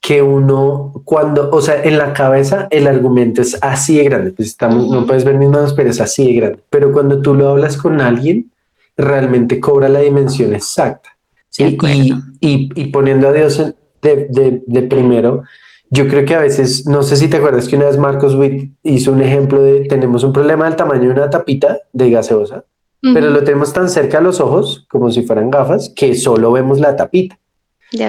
que 0.00 0.22
uno 0.22 1.02
cuando, 1.04 1.50
o 1.50 1.60
sea, 1.60 1.82
en 1.82 1.98
la 1.98 2.12
cabeza 2.12 2.68
el 2.70 2.86
argumento 2.86 3.42
es 3.42 3.58
así 3.62 3.98
de 3.98 4.04
grande, 4.04 4.32
pues 4.32 4.48
estamos, 4.48 4.88
no 4.88 5.06
puedes 5.06 5.24
ver 5.24 5.36
mis 5.36 5.48
manos, 5.48 5.74
pero 5.74 5.90
es 5.90 6.00
así 6.00 6.26
de 6.26 6.32
grande. 6.34 6.58
Pero 6.70 6.92
cuando 6.92 7.20
tú 7.20 7.34
lo 7.34 7.48
hablas 7.48 7.76
con 7.76 8.00
alguien, 8.00 8.50
realmente 8.96 9.60
cobra 9.60 9.88
la 9.88 10.00
dimensión 10.00 10.54
exacta. 10.54 11.16
¿sí? 11.48 11.76
Y, 11.82 12.12
y, 12.40 12.70
y, 12.74 12.84
poniendo 12.86 13.28
a 13.28 13.32
Dios 13.32 13.58
de, 14.02 14.28
de, 14.30 14.62
de, 14.66 14.82
primero, 14.82 15.42
yo 15.90 16.06
creo 16.06 16.24
que 16.24 16.34
a 16.34 16.40
veces, 16.40 16.86
no 16.86 17.02
sé 17.02 17.16
si 17.16 17.28
te 17.28 17.38
acuerdas 17.38 17.68
que 17.68 17.76
una 17.76 17.86
vez 17.86 17.98
Marcos 17.98 18.34
Witt 18.34 18.72
hizo 18.82 19.12
un 19.12 19.22
ejemplo 19.22 19.62
de 19.62 19.86
tenemos 19.86 20.22
un 20.22 20.32
problema 20.32 20.66
del 20.66 20.76
tamaño 20.76 21.08
de 21.08 21.14
una 21.14 21.30
tapita 21.30 21.78
de 21.92 22.10
gaseosa 22.10 22.64
pero 23.00 23.30
lo 23.30 23.44
tenemos 23.44 23.72
tan 23.72 23.88
cerca 23.88 24.18
a 24.18 24.20
los 24.20 24.40
ojos, 24.40 24.86
como 24.90 25.10
si 25.10 25.22
fueran 25.22 25.50
gafas, 25.50 25.92
que 25.94 26.14
solo 26.14 26.50
vemos 26.50 26.80
la 26.80 26.96
tapita. 26.96 27.38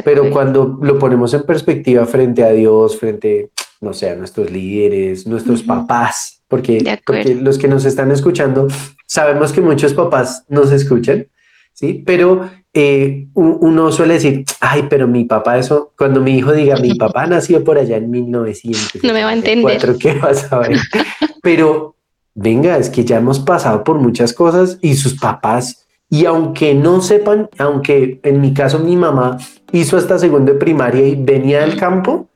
Pero 0.03 0.29
cuando 0.29 0.77
lo 0.81 0.99
ponemos 0.99 1.33
en 1.33 1.43
perspectiva 1.43 2.05
frente 2.05 2.43
a 2.43 2.51
Dios, 2.51 2.97
frente, 2.97 3.51
no 3.81 3.93
sé, 3.93 4.09
a 4.09 4.15
nuestros 4.15 4.51
líderes, 4.51 5.25
nuestros 5.25 5.63
papás, 5.63 6.41
porque, 6.47 6.99
porque 7.05 7.35
los 7.35 7.57
que 7.57 7.67
nos 7.67 7.85
están 7.85 8.11
escuchando, 8.11 8.67
sabemos 9.05 9.53
que 9.53 9.61
muchos 9.61 9.93
papás 9.93 10.43
nos 10.49 10.71
escuchan, 10.71 11.27
¿sí? 11.73 12.03
Pero 12.05 12.49
eh, 12.73 13.27
uno 13.33 13.91
suele 13.91 14.15
decir, 14.15 14.45
ay, 14.59 14.85
pero 14.89 15.07
mi 15.07 15.25
papá, 15.25 15.57
eso, 15.57 15.93
cuando 15.97 16.21
mi 16.21 16.37
hijo 16.37 16.51
diga, 16.51 16.75
mi 16.77 16.93
papá 16.95 17.25
nació 17.27 17.63
por 17.63 17.77
allá 17.77 17.97
en 17.97 18.11
1900. 18.11 19.03
No 19.03 19.13
me 19.13 19.23
va 19.23 19.29
a 19.29 19.33
entender. 19.33 19.95
¿Qué 19.99 20.13
vas 20.13 20.51
a 20.51 20.59
ver? 20.59 20.77
pero 21.41 21.95
venga, 22.35 22.77
es 22.77 22.89
que 22.89 23.03
ya 23.03 23.17
hemos 23.17 23.39
pasado 23.39 23.83
por 23.83 23.97
muchas 23.97 24.33
cosas 24.33 24.77
y 24.81 24.95
sus 24.95 25.15
papás, 25.15 25.87
y 26.09 26.25
aunque 26.25 26.73
no 26.73 27.01
sepan, 27.01 27.49
aunque 27.57 28.19
en 28.23 28.41
mi 28.41 28.53
caso 28.53 28.79
mi 28.79 28.95
mamá 28.95 29.37
hizo 29.71 29.97
hasta 29.97 30.17
segundo 30.17 30.53
de 30.53 30.59
primaria 30.59 31.07
y 31.07 31.15
venía 31.15 31.61
del 31.61 31.77
campo, 31.77 32.27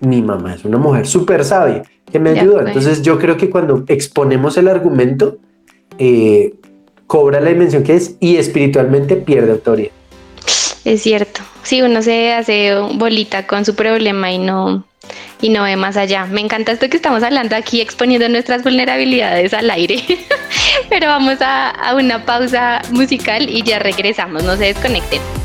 mi 0.00 0.20
mamá 0.20 0.54
es 0.54 0.64
una 0.64 0.78
mujer 0.78 1.06
súper 1.06 1.44
sabia 1.44 1.82
que 2.10 2.18
me 2.18 2.30
ayuda. 2.30 2.64
Entonces 2.66 3.02
yo 3.02 3.18
creo 3.18 3.36
que 3.36 3.48
cuando 3.48 3.84
exponemos 3.88 4.58
el 4.58 4.68
argumento, 4.68 5.38
eh, 5.98 6.54
cobra 7.06 7.40
la 7.40 7.50
dimensión 7.50 7.82
que 7.82 7.94
es 7.94 8.16
y 8.20 8.36
espiritualmente 8.36 9.16
pierde 9.16 9.52
autoridad. 9.52 9.92
Es 10.84 11.02
cierto. 11.02 11.40
Si 11.62 11.80
uno 11.80 12.02
se 12.02 12.32
hace 12.32 12.74
bolita 12.94 13.46
con 13.46 13.64
su 13.64 13.74
problema 13.74 14.32
y 14.32 14.38
no, 14.38 14.84
y 15.42 15.50
no 15.50 15.64
ve 15.64 15.76
más 15.76 15.98
allá. 15.98 16.24
Me 16.24 16.40
encanta 16.40 16.72
esto 16.72 16.88
que 16.88 16.96
estamos 16.96 17.22
hablando 17.22 17.54
aquí, 17.54 17.82
exponiendo 17.82 18.26
nuestras 18.30 18.62
vulnerabilidades 18.62 19.52
al 19.52 19.70
aire. 19.70 20.02
Pero 20.88 21.08
vamos 21.08 21.42
a, 21.42 21.68
a 21.68 21.94
una 21.94 22.24
pausa 22.24 22.80
musical 22.90 23.50
y 23.50 23.62
ya 23.62 23.78
regresamos, 23.78 24.44
no 24.44 24.56
se 24.56 24.66
desconecten. 24.66 25.41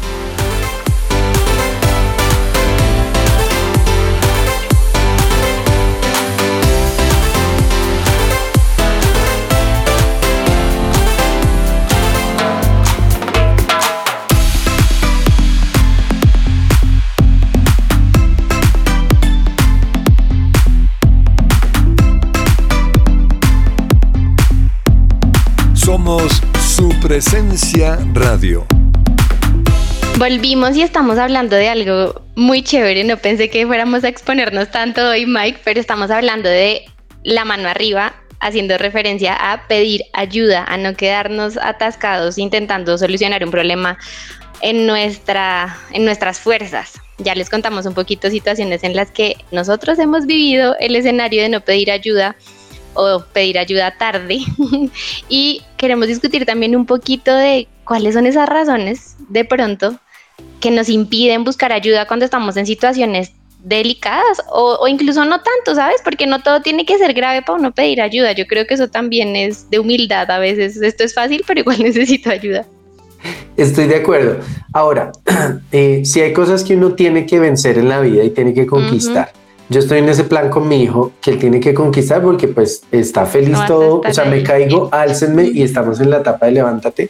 Presencia 27.18 27.98
radio. 28.14 28.64
Volvimos 30.20 30.78
y 30.78 30.84
estamos 30.84 31.18
hablando 31.18 31.56
de 31.56 31.68
algo 31.68 32.22
muy 32.36 32.62
chévere. 32.62 33.04
No 33.06 33.18
pensé 33.18 33.50
que 33.50 33.66
fuéramos 33.66 34.04
a 34.04 34.08
exponernos 34.08 34.70
tanto 34.70 35.02
hoy, 35.10 35.26
Mike, 35.26 35.62
pero 35.64 35.80
estamos 35.80 36.12
hablando 36.12 36.48
de 36.48 36.86
la 37.24 37.44
mano 37.44 37.70
arriba, 37.70 38.14
haciendo 38.40 38.78
referencia 38.78 39.34
a 39.34 39.68
pedir 39.68 40.04
ayuda, 40.14 40.64
a 40.66 40.78
no 40.78 40.94
quedarnos 40.94 41.58
atascados 41.58 42.38
intentando 42.38 42.96
solucionar 43.00 43.44
un 43.44 43.50
problema 43.50 43.98
en, 44.62 44.86
nuestra, 44.86 45.76
en 45.94 46.06
nuestras 46.06 46.40
fuerzas. 46.40 47.02
Ya 47.18 47.34
les 47.34 47.50
contamos 47.50 47.88
un 47.88 47.96
poquito 47.96 48.30
situaciones 48.30 48.84
en 48.84 48.96
las 48.96 49.10
que 49.10 49.38
nosotros 49.52 49.98
hemos 49.98 50.28
vivido 50.28 50.76
el 50.80 50.96
escenario 50.96 51.42
de 51.42 51.50
no 51.50 51.62
pedir 51.62 51.90
ayuda 51.90 52.36
o 52.94 53.24
pedir 53.34 53.58
ayuda 53.58 53.98
tarde. 53.98 54.40
y 55.30 55.62
queremos 55.78 56.08
discutir 56.08 56.46
también 56.46 56.76
un 56.76 56.86
poquito 56.86 57.36
de 57.36 57.68
cuáles 57.84 58.16
son 58.16 58.26
esas 58.26 58.50
razones 58.50 59.16
de 59.30 59.46
pronto 59.46 60.00
que 60.60 60.72
nos 60.72 60.90
impiden 60.90 61.44
buscar 61.44 61.72
ayuda 61.72 62.06
cuando 62.06 62.26
estamos 62.26 62.58
en 62.58 62.66
situaciones 62.66 63.32
delicadas 63.64 64.42
o, 64.52 64.88
incluso 64.88 65.26
no 65.26 65.42
tanto, 65.42 65.76
¿sabes? 65.76 66.02
Porque 66.04 66.26
no 66.26 66.42
todo 66.42 66.62
tiene 66.62 66.86
que 66.86 66.98
ser 66.98 67.14
grave 67.14 67.42
para 67.42 67.60
uno 67.60 67.72
pedir 67.74 68.02
ayuda. 68.02 68.32
Yo 68.32 68.46
creo 68.48 68.66
que 68.66 68.76
eso 68.76 68.88
también 68.88 69.36
es 69.36 69.70
de 69.70 69.80
humildad 69.80 70.30
a 70.32 70.40
veces. 70.40 70.82
Esto 70.82 71.04
es 71.04 71.14
fácil, 71.14 71.44
pero 71.46 71.62
igual 71.62 71.80
necesito 71.84 72.30
ayuda. 72.30 72.66
Estoy 73.58 73.88
de 73.88 73.98
acuerdo. 73.98 74.40
Ahora, 74.74 75.12
eh, 75.72 76.04
si 76.06 76.22
hay 76.22 76.34
cosas 76.34 76.64
que 76.64 76.76
uno 76.76 76.94
tiene 76.94 77.26
que 77.26 77.40
vencer 77.40 77.78
en 77.78 77.90
la 77.90 78.00
vida 78.00 78.24
y 78.24 78.30
tiene 78.30 78.54
que 78.54 78.68
conquistar, 78.68 79.32
yo 79.70 79.80
estoy 79.80 80.00
en 80.00 80.10
ese 80.10 80.24
plan 80.24 80.50
con 80.50 80.68
mi 80.68 80.82
hijo 80.82 81.12
que 81.22 81.32
él 81.32 81.40
tiene 81.40 81.60
que 81.60 81.74
conquistar 81.74 82.22
porque 82.22 82.48
pues 82.48 82.84
está 82.92 83.26
feliz 83.26 83.58
todo, 83.68 84.02
o 84.02 84.14
sea, 84.14 84.26
me 84.26 84.42
caigo, 84.44 84.90
álcenme 84.92 85.46
y 85.46 85.62
estamos 85.64 86.00
en 86.00 86.10
la 86.10 86.18
etapa 86.18 86.46
de 86.46 86.54
levántate. 86.54 87.10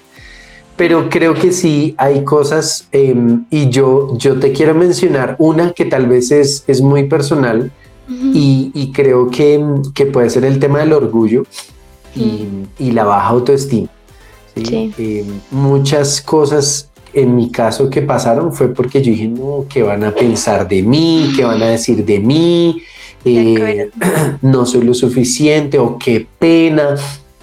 Pero 0.75 1.09
creo 1.09 1.33
que 1.33 1.51
sí 1.51 1.95
hay 1.97 2.23
cosas 2.23 2.87
em, 2.91 3.45
y 3.49 3.69
yo, 3.69 4.15
yo 4.17 4.39
te 4.39 4.51
quiero 4.51 4.75
mencionar 4.75 5.35
una 5.39 5.71
que 5.71 5.85
tal 5.85 6.07
vez 6.07 6.31
es, 6.31 6.63
es 6.67 6.81
muy 6.81 7.05
personal 7.05 7.71
y, 8.09 8.71
y, 8.73 8.93
creo 8.93 9.29
que, 9.29 9.61
que, 9.93 10.05
puede 10.05 10.29
ser 10.29 10.45
el 10.45 10.59
tema 10.59 10.79
del 10.79 10.93
orgullo 10.93 11.43
y, 12.15 12.47
y 12.79 12.91
la 12.91 13.03
baja 13.03 13.27
autoestima. 13.29 13.89
¿sí? 14.55 14.93
Em, 14.97 15.41
muchas 15.51 16.21
cosas 16.21 16.89
en 17.13 17.35
mi 17.35 17.51
caso 17.51 17.89
que 17.89 18.01
pasaron 18.01 18.53
fue 18.53 18.73
porque 18.73 19.01
yo 19.01 19.11
dije, 19.11 19.27
no, 19.27 19.65
¿qué 19.69 19.83
van 19.83 20.03
a 20.03 20.13
pensar 20.13 20.67
de 20.67 20.83
mí? 20.83 21.31
¿Qué 21.35 21.43
van 21.43 21.61
a 21.61 21.67
decir 21.67 22.03
de 22.05 22.19
mí? 22.19 22.81
Eh, 23.25 23.89
no 24.41 24.65
soy 24.65 24.83
lo 24.83 24.93
suficiente 24.93 25.79
o 25.79 25.97
qué 25.97 26.25
pena. 26.39 26.95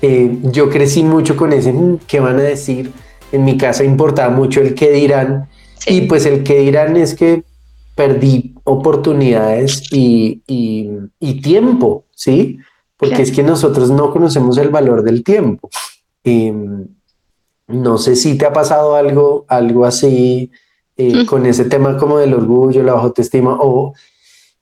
Eh, 0.03 0.39
yo 0.53 0.69
crecí 0.69 1.03
mucho 1.03 1.37
con 1.37 1.53
ese, 1.53 1.73
mm, 1.73 2.01
¿qué 2.07 2.21
van 2.21 2.37
a 2.37 2.43
decir? 2.43 2.93
En 3.33 3.45
mi 3.45 3.57
casa 3.57 3.85
importaba 3.85 4.35
mucho 4.35 4.61
el 4.61 4.75
qué 4.75 4.91
dirán. 4.93 5.49
Y 5.87 6.03
pues 6.03 6.27
el 6.27 6.43
que 6.43 6.59
dirán 6.61 6.97
es 6.97 7.15
que 7.15 7.43
perdí 7.95 8.55
oportunidades 8.65 9.83
y, 9.93 10.43
y, 10.47 11.41
tiempo, 11.43 12.05
¿sí? 12.15 12.59
Porque 12.97 13.23
es 13.23 13.31
que 13.31 13.43
nosotros 13.43 13.91
no 13.91 14.11
conocemos 14.11 14.57
el 14.59 14.71
valor 14.71 15.03
del 15.03 15.23
tiempo. 15.23 15.69
Em, 16.25 16.87
no 17.67 17.99
sé 17.99 18.17
si 18.17 18.37
te 18.37 18.47
ha 18.47 18.53
pasado 18.53 18.97
algo, 18.97 19.45
algo 19.49 19.85
así 19.85 20.51
eh, 20.97 21.27
con 21.27 21.47
ese 21.47 21.65
tema 21.65 21.97
como 21.97 22.19
del 22.19 22.35
orgullo, 22.35 22.83
la 22.83 22.95
baja 22.95 23.07
autoestima 23.07 23.57
o, 23.61 23.95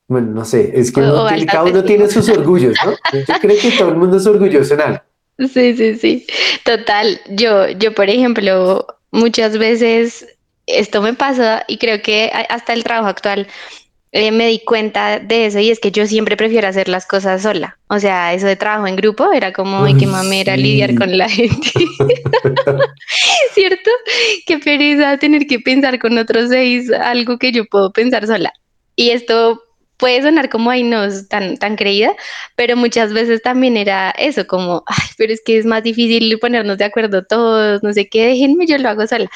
bueno, 0.09 0.29
no 0.29 0.45
sé, 0.45 0.73
es 0.75 0.93
que 0.93 1.01
cada 1.47 1.65
uno 1.65 1.85
tiene 1.85 2.09
sus 2.09 2.29
orgullos, 2.29 2.77
¿no? 2.85 2.93
Yo 3.13 3.35
creo 3.41 3.57
que 3.61 3.71
todo 3.73 3.89
el 3.91 3.97
mundo 3.97 4.17
es 4.17 4.27
orgulloso 4.27 4.75
en 4.75 4.81
algo. 4.81 5.01
Sí, 5.39 5.77
sí, 5.77 5.97
sí, 5.97 6.27
total. 6.65 7.21
Yo, 7.31 7.69
yo, 7.69 7.95
por 7.95 8.09
ejemplo, 8.09 8.87
muchas 9.11 9.59
veces 9.59 10.27
esto 10.67 11.03
me 11.03 11.15
pasa 11.15 11.65
y 11.67 11.79
creo 11.79 12.01
que 12.03 12.31
hasta 12.49 12.73
el 12.73 12.85
trabajo 12.85 13.09
actual 13.09 13.49
eh, 14.15 14.31
me 14.31 14.47
di 14.47 14.61
cuenta 14.61 15.19
de 15.19 15.47
eso 15.47 15.59
y 15.59 15.71
es 15.71 15.81
que 15.81 15.91
yo 15.91 16.07
siempre 16.07 16.37
prefiero 16.37 16.69
hacer 16.69 16.87
las 16.87 17.07
cosas 17.07 17.43
sola. 17.43 17.79
O 17.89 17.99
sea, 17.99 18.35
eso 18.35 18.47
de 18.47 18.57
trabajo 18.57 18.87
en 18.87 18.95
grupo 18.95 19.33
era 19.33 19.55
como, 19.55 19.85
ay, 19.85 19.97
qué 19.97 20.07
mamera 20.07 20.55
lidiar 20.55 20.95
con 20.95 21.17
la 21.17 21.31
gente. 21.31 21.71
¿Cierto? 23.55 23.91
Qué 24.47 24.59
pereza 24.59 25.17
tener 25.17 25.47
que 25.47 25.61
pensar 25.61 25.99
con 25.99 26.19
otros 26.19 26.51
seis 26.51 26.93
algo 26.93 27.39
que 27.39 27.53
yo 27.53 27.65
puedo 27.65 27.91
pensar 27.91 28.27
sola. 28.27 28.53
Y 28.97 29.11
esto 29.11 29.63
puede 29.97 30.21
sonar 30.21 30.51
como, 30.51 30.71
ay, 30.71 30.83
no, 30.83 31.07
tan, 31.31 31.57
tan 31.57 31.77
creída, 31.77 32.15
pero 32.55 32.77
muchas 32.77 33.15
veces 33.15 33.41
también 33.41 33.77
era 33.79 34.11
eso, 34.11 34.47
como, 34.47 34.83
ay, 34.89 35.09
pero 35.17 35.33
es 35.33 35.41
que 35.43 35.57
es 35.57 35.65
más 35.65 35.85
difícil 35.85 36.39
ponernos 36.39 36.77
de 36.77 36.85
acuerdo 36.85 37.25
todos, 37.25 37.83
no 37.83 37.93
sé 37.93 38.09
qué, 38.09 38.27
déjenme, 38.27 38.67
yo 38.67 38.77
lo 38.79 38.89
hago 38.89 39.07
sola. 39.07 39.31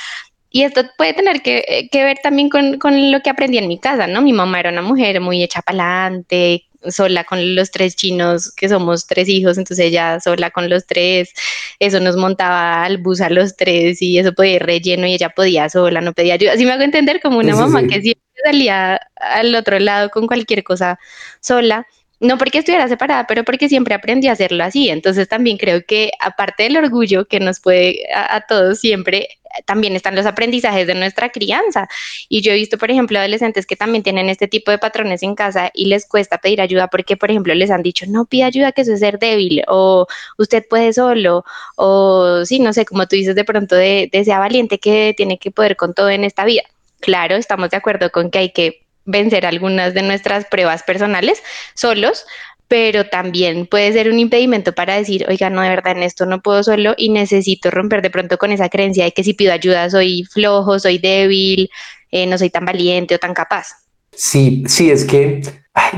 Y 0.57 0.63
esto 0.63 0.85
puede 0.97 1.13
tener 1.13 1.43
que, 1.43 1.87
ver 1.93 2.17
también 2.23 2.49
con, 2.49 3.13
lo 3.13 3.21
que 3.21 3.29
aprendí 3.29 3.59
en 3.59 3.69
mi 3.69 3.79
casa, 3.79 4.07
¿no? 4.07 4.23
Mi 4.23 4.33
mamá 4.33 4.59
era 4.59 4.71
una 4.71 4.81
mujer 4.81 5.21
muy 5.21 5.43
hecha 5.43 5.61
para 5.61 6.07
adelante, 6.07 6.65
sola 6.89 7.25
con 7.25 7.55
los 7.55 7.71
tres 7.71 7.95
chinos, 7.95 8.55
que 8.55 8.71
somos 8.71 9.07
tres 9.07 9.29
hijos, 9.29 9.59
entonces 9.59 9.85
ella 9.85 10.19
sola 10.19 10.51
con 10.51 10.71
los 10.71 10.87
tres, 10.87 11.35
eso 11.79 12.01
nos 12.01 12.17
montaba 12.17 12.85
al 12.85 12.97
bus 12.97 13.21
a 13.21 13.29
los 13.29 13.55
tres 13.55 14.01
y 14.01 14.19
eso 14.19 14.33
podía 14.33 14.55
ir 14.55 14.63
relleno 14.63 15.07
y 15.07 15.13
ella 15.13 15.29
podía 15.29 15.69
sola, 15.69 16.01
no 16.01 16.15
pedía 16.15 16.33
ayuda. 16.33 16.53
Así 16.55 16.65
me 16.65 16.73
hago 16.73 16.85
entender 16.85 17.21
como 17.21 17.37
una 17.37 17.55
mamá 17.55 17.83
que 17.83 18.01
siempre 18.01 18.25
salía 18.43 18.99
al 19.17 19.55
otro 19.57 19.79
lado 19.79 20.09
con 20.09 20.27
cualquier 20.27 20.65
cosa 20.65 20.99
sola 21.41 21.87
no 22.21 22.39
porque 22.39 22.59
estuviera 22.59 22.89
separada, 22.89 23.27
pero 23.27 23.45
porque 23.45 23.69
siempre 23.69 23.95
aprendí 23.95 24.29
a 24.29 24.33
hacerlo 24.33 24.65
así. 24.65 24.89
Entonces 24.89 25.29
también 25.29 25.59
creo 25.59 25.85
que 25.87 26.13
aparte 26.21 26.65
del 26.65 26.77
orgullo 26.77 27.27
que 27.27 27.41
nos 27.41 27.61
puede 27.61 28.07
a, 28.15 28.41
todos 28.43 28.81
siempre, 28.81 29.29
también 29.67 29.95
están 29.97 30.15
los 30.17 30.27
aprendizajes 30.27 30.87
de 30.87 30.95
nuestra 30.95 31.29
crianza. 31.31 31.89
Y 32.29 32.41
yo 32.41 32.53
he 32.53 32.57
visto, 32.57 32.79
por 32.79 32.91
ejemplo, 32.91 33.19
adolescentes 33.19 33.67
que 33.67 33.77
también 33.77 34.03
tienen 34.03 34.29
este 34.29 34.49
tipo 34.49 34.71
de 34.71 34.79
patrones 34.79 35.23
en 35.23 35.35
casa 35.35 35.71
y 35.75 35.87
les 35.87 36.07
cuesta 36.07 36.39
pedir 36.39 36.61
ayuda 36.61 36.89
porque, 36.89 37.17
por 37.17 37.31
ejemplo, 37.31 37.55
les 37.55 37.71
han 37.71 37.83
dicho, 37.83 38.07
no 38.09 38.25
pida 38.25 38.47
ayuda, 38.47 38.73
que 38.73 38.83
eso 38.83 38.95
es 38.95 39.01
ser 39.01 39.19
débil, 39.19 39.63
o 39.69 40.07
usted 40.39 40.65
puede 40.69 40.93
solo, 40.93 41.45
o 41.77 42.45
sí, 42.45 42.61
no 42.61 42.73
sé, 42.73 42.87
como 42.87 43.07
tú 43.07 43.17
dices 43.17 43.35
de 43.35 43.45
pronto, 43.45 43.77
de, 43.77 44.09
de 44.11 44.25
sea 44.25 44.39
valiente 44.39 44.79
que 44.79 45.15
tiene 45.17 45.39
que 45.39 45.51
poder 45.51 45.77
con 45.77 45.95
todo 45.95 46.11
en 46.11 46.25
esta 46.25 46.45
vida. 46.45 46.63
Claro, 47.01 47.37
estamos 47.37 47.71
de 47.71 47.77
acuerdo 47.77 48.11
con 48.11 48.31
que 48.31 48.39
hay 48.39 48.53
que 48.53 48.86
vencer 49.07 49.47
algunas 49.47 49.95
de 49.95 50.03
nuestras 50.03 50.45
pruebas 50.45 50.83
personales 50.83 51.43
solos, 51.75 52.27
pero 52.69 53.07
también 53.07 53.67
puede 53.67 53.93
ser 53.93 54.11
un 54.11 54.19
impedimento 54.19 54.73
para 54.73 54.97
decir, 54.97 55.25
oiga, 55.29 55.51
no, 55.51 55.63
de 55.63 55.69
verdad, 55.69 55.97
en 55.97 56.03
esto 56.03 56.27
no 56.27 56.43
puedo 56.43 56.63
solo 56.63 56.95
y 56.97 57.09
necesito 57.11 57.71
romper 57.71 58.03
de 58.03 58.11
pronto 58.11 58.39
con 58.39 58.51
esa 58.51 58.69
creencia 58.69 59.05
de 59.05 59.13
que 59.13 59.25
si 59.25 59.35
pido 59.35 59.53
ayuda 59.53 59.89
soy 59.89 60.25
flojo, 60.25 60.79
soy 60.79 60.99
débil, 60.99 61.71
eh, 62.11 62.27
no 62.27 62.37
soy 62.39 62.51
tan 62.51 62.65
valiente 62.65 63.15
o 63.15 63.19
tan 63.19 63.35
capaz. 63.35 63.69
Sí, 64.13 64.65
sí, 64.67 64.91
es 64.91 65.05
que 65.05 65.43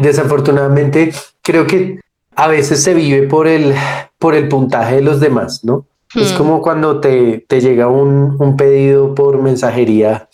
desafortunadamente 0.01 1.13
creo 1.43 1.67
que 1.67 2.01
a 2.35 2.49
veces 2.49 2.83
se 2.83 2.95
vive 2.95 3.27
por 3.27 3.47
el, 3.47 3.75
por 4.19 4.35
el 4.35 4.49
puntaje 4.49 4.97
de 4.97 5.03
los 5.03 5.21
demás, 5.21 5.65
¿no? 5.65 5.87
Es 6.15 6.33
hmm. 6.33 6.37
como 6.37 6.63
cuando 6.63 7.01
te, 7.01 7.45
te 7.47 7.61
llega 7.61 7.87
un, 7.89 8.37
un, 8.39 8.57
pedido 8.57 9.15
por 9.15 9.43
mensajería 9.43 10.29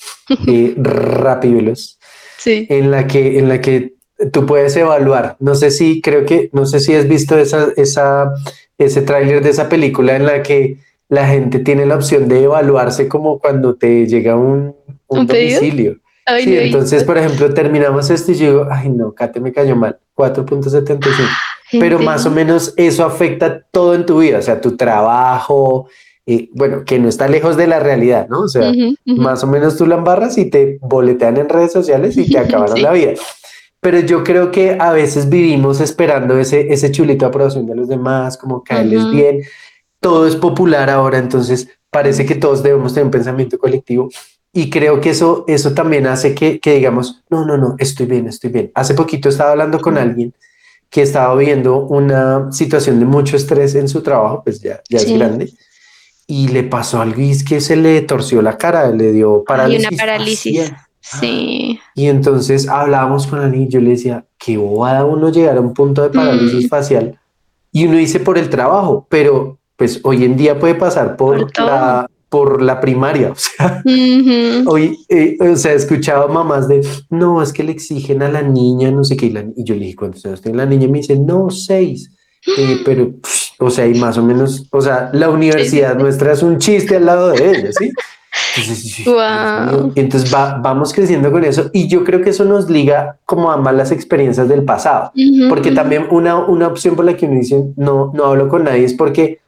eh, 0.46 0.74
rápido 0.78 1.58
en 2.44 2.90
la 2.90 3.06
que, 3.06 3.38
en 3.38 3.48
la 3.48 3.60
que 3.60 3.94
tú 4.32 4.46
puedes 4.46 4.76
evaluar. 4.76 5.36
No 5.40 5.54
sé 5.54 5.70
si, 5.70 6.00
creo 6.00 6.24
que, 6.24 6.50
no 6.52 6.66
sé 6.66 6.80
si 6.80 6.94
has 6.94 7.08
visto 7.08 7.36
esa, 7.36 7.68
esa, 7.76 8.32
ese 8.78 9.02
tráiler 9.02 9.42
de 9.42 9.50
esa 9.50 9.68
película 9.68 10.16
en 10.16 10.26
la 10.26 10.42
que 10.42 10.78
la 11.08 11.26
gente 11.26 11.58
tiene 11.58 11.86
la 11.86 11.96
opción 11.96 12.28
de 12.28 12.44
evaluarse 12.44 13.08
como 13.08 13.38
cuando 13.38 13.74
te 13.74 14.06
llega 14.06 14.36
un, 14.36 14.74
un, 15.06 15.26
domicilio. 15.26 15.98
sí, 16.42 16.56
entonces, 16.56 17.04
por 17.04 17.18
ejemplo, 17.18 17.52
terminamos 17.52 18.10
esto 18.10 18.32
y 18.32 18.36
yo 18.36 18.46
digo, 18.46 18.68
ay 18.70 18.88
no, 18.88 19.12
Kate 19.12 19.40
me 19.40 19.52
cayó 19.52 19.76
mal, 19.76 19.98
4.75. 20.16 20.98
Pero 21.72 21.98
más 21.98 22.24
o 22.24 22.30
menos 22.30 22.72
eso 22.76 23.04
afecta 23.04 23.60
todo 23.70 23.94
en 23.94 24.06
tu 24.06 24.20
vida, 24.20 24.38
o 24.38 24.42
sea, 24.42 24.60
tu 24.60 24.76
trabajo, 24.76 25.88
bueno, 26.52 26.84
que 26.84 26.98
no 26.98 27.08
está 27.08 27.28
lejos 27.28 27.56
de 27.56 27.66
la 27.66 27.80
realidad, 27.80 28.28
¿no? 28.28 28.40
O 28.40 28.48
sea, 28.48 28.72
más 29.04 29.44
o 29.44 29.46
menos 29.46 29.76
tú 29.76 29.86
la 29.86 29.96
embarras 29.96 30.38
y 30.38 30.46
te 30.46 30.78
boletean 30.80 31.36
en 31.36 31.48
redes 31.48 31.72
sociales 31.72 32.16
y 32.16 32.30
te 32.30 32.38
acabaron 32.40 32.80
la 32.80 32.92
vida. 32.92 33.12
Pero 33.80 34.00
yo 34.00 34.24
creo 34.24 34.50
que 34.50 34.78
a 34.80 34.92
veces 34.92 35.28
vivimos 35.28 35.80
esperando 35.80 36.38
ese, 36.38 36.72
ese 36.72 36.90
chulito 36.90 37.26
de 37.26 37.28
aprobación 37.28 37.66
de 37.66 37.76
los 37.76 37.88
demás, 37.88 38.38
como 38.38 38.64
caerles 38.64 39.10
bien. 39.10 39.42
Todo 40.00 40.26
es 40.26 40.36
popular 40.36 40.88
ahora, 40.88 41.18
entonces 41.18 41.68
parece 41.90 42.24
que 42.24 42.34
todos 42.34 42.62
debemos 42.62 42.94
tener 42.94 43.04
un 43.04 43.10
pensamiento 43.10 43.58
colectivo. 43.58 44.08
Y 44.54 44.70
creo 44.70 45.00
que 45.00 45.10
eso, 45.10 45.44
eso 45.48 45.74
también 45.74 46.06
hace 46.06 46.34
que, 46.34 46.58
que 46.60 46.76
digamos, 46.76 47.22
no, 47.28 47.44
no, 47.44 47.58
no, 47.58 47.74
estoy 47.78 48.06
bien, 48.06 48.28
estoy 48.28 48.50
bien. 48.50 48.70
Hace 48.74 48.94
poquito 48.94 49.28
estaba 49.28 49.50
hablando 49.50 49.80
con 49.80 49.98
alguien 49.98 50.32
que 50.88 51.02
estaba 51.02 51.34
viendo 51.34 51.80
una 51.80 52.52
situación 52.52 53.00
de 53.00 53.04
mucho 53.04 53.36
estrés 53.36 53.74
en 53.74 53.88
su 53.88 54.00
trabajo, 54.00 54.42
pues 54.42 54.60
ya, 54.60 54.80
ya 54.88 54.98
es 54.98 55.12
grande 55.12 55.52
y 56.26 56.48
le 56.48 56.62
pasó 56.62 57.00
algo 57.00 57.20
y 57.20 57.30
es 57.30 57.44
que 57.44 57.60
se 57.60 57.76
le 57.76 58.00
torció 58.02 58.40
la 58.42 58.56
cara, 58.56 58.90
le 58.90 59.12
dio 59.12 59.44
parálisis. 59.44 59.88
una 59.88 59.96
parálisis. 59.96 60.72
Sí. 61.00 61.78
Y 61.94 62.06
entonces 62.06 62.66
hablábamos 62.66 63.26
con 63.26 63.42
él 63.42 63.54
y 63.60 63.68
yo 63.68 63.80
le 63.80 63.90
decía, 63.90 64.24
qué 64.38 64.56
bobada 64.56 65.04
uno 65.04 65.30
llegar 65.30 65.58
a 65.58 65.60
un 65.60 65.74
punto 65.74 66.02
de 66.02 66.08
parálisis 66.08 66.64
mm. 66.64 66.68
facial. 66.68 67.18
Y 67.72 67.86
uno 67.86 67.98
dice 67.98 68.20
por 68.20 68.38
el 68.38 68.48
trabajo, 68.48 69.06
pero 69.10 69.58
pues 69.76 70.00
hoy 70.02 70.24
en 70.24 70.36
día 70.36 70.58
puede 70.58 70.76
pasar 70.76 71.16
por, 71.16 71.50
la, 71.58 72.08
por 72.28 72.62
la 72.62 72.80
primaria. 72.80 73.32
O 73.32 73.36
sea, 73.36 73.82
hoy, 74.66 74.98
eh, 75.08 75.36
o 75.40 75.56
sea, 75.56 75.72
he 75.72 75.76
escuchado 75.76 76.28
mamás 76.28 76.68
de, 76.68 76.86
no, 77.10 77.42
es 77.42 77.52
que 77.52 77.64
le 77.64 77.72
exigen 77.72 78.22
a 78.22 78.28
la 78.28 78.42
niña, 78.42 78.90
no 78.90 79.04
sé 79.04 79.16
qué. 79.16 79.26
Y, 79.26 79.64
yo 79.64 79.74
le 79.74 79.80
dije, 79.80 79.96
¿cuántos 79.96 80.24
años 80.24 80.40
tiene 80.40 80.58
la 80.58 80.66
niña? 80.66 80.84
Y 80.84 80.88
me 80.88 80.98
dice, 80.98 81.18
no, 81.18 81.50
seis. 81.50 82.10
Eh, 82.56 82.80
pero, 82.84 83.12
o 83.64 83.70
sea, 83.70 83.86
y 83.86 83.94
más 83.94 84.18
o 84.18 84.22
menos, 84.22 84.66
o 84.70 84.80
sea, 84.80 85.10
la 85.12 85.30
universidad 85.30 85.96
nuestra 85.96 86.32
es 86.32 86.42
un 86.42 86.58
chiste 86.58 86.96
al 86.96 87.06
lado 87.06 87.28
de 87.30 87.50
ella, 87.50 87.70
¿sí? 87.72 87.90
Entonces, 88.56 89.04
wow. 89.04 89.92
entonces 89.94 90.30
vamos 90.30 90.92
creciendo 90.92 91.30
con 91.30 91.44
eso 91.44 91.70
y 91.72 91.88
yo 91.88 92.04
creo 92.04 92.20
que 92.20 92.30
eso 92.30 92.44
nos 92.44 92.68
liga 92.68 93.16
como 93.24 93.50
a 93.50 93.56
malas 93.56 93.92
experiencias 93.92 94.48
del 94.48 94.64
pasado, 94.64 95.12
porque 95.48 95.70
también 95.70 96.06
una, 96.10 96.36
una 96.36 96.68
opción 96.68 96.96
por 96.96 97.04
la 97.04 97.16
que 97.16 97.26
uno 97.26 97.38
dice 97.38 97.64
no, 97.76 98.12
no 98.12 98.24
hablo 98.26 98.48
con 98.48 98.64
nadie 98.64 98.84
es 98.84 98.94
porque 98.94 99.40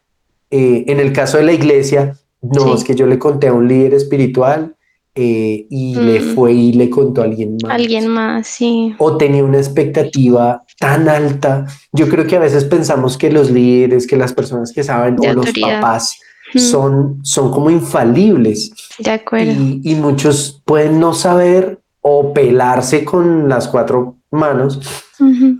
eh, 0.50 0.84
en 0.86 1.00
el 1.00 1.12
caso 1.12 1.38
de 1.38 1.44
la 1.44 1.52
iglesia, 1.52 2.16
no, 2.42 2.74
es 2.74 2.84
que 2.84 2.94
yo 2.94 3.06
le 3.06 3.18
conté 3.18 3.48
a 3.48 3.52
un 3.52 3.66
líder 3.66 3.94
espiritual 3.94 4.74
eh, 5.14 5.66
y 5.68 5.94
le 5.94 6.20
mm. 6.20 6.34
fue 6.34 6.52
y 6.52 6.72
le 6.72 6.90
contó 6.90 7.22
a 7.22 7.24
alguien 7.24 7.56
más. 7.62 7.72
Alguien 7.72 8.08
más, 8.08 8.46
sí. 8.46 8.94
O 8.98 9.16
tenía 9.16 9.42
una 9.42 9.58
expectativa 9.58 10.62
tan 10.78 11.08
alta. 11.08 11.66
Yo 11.92 12.08
creo 12.08 12.26
que 12.26 12.36
a 12.36 12.40
veces 12.40 12.64
pensamos 12.64 13.16
que 13.16 13.30
los 13.30 13.50
líderes, 13.50 14.06
que 14.06 14.16
las 14.16 14.32
personas 14.32 14.72
que 14.72 14.82
saben 14.82 15.16
o 15.18 15.32
los 15.32 15.50
papás 15.52 16.18
son, 16.54 17.20
son 17.22 17.50
como 17.50 17.70
infalibles. 17.70 18.72
De 18.98 19.10
acuerdo. 19.10 19.52
Y, 19.52 19.94
muchos 19.94 20.62
pueden 20.64 21.00
no 21.00 21.14
saber 21.14 21.80
o 22.00 22.32
pelarse 22.32 23.04
con 23.04 23.48
las 23.48 23.68
cuatro 23.68 24.16
manos 24.30 24.80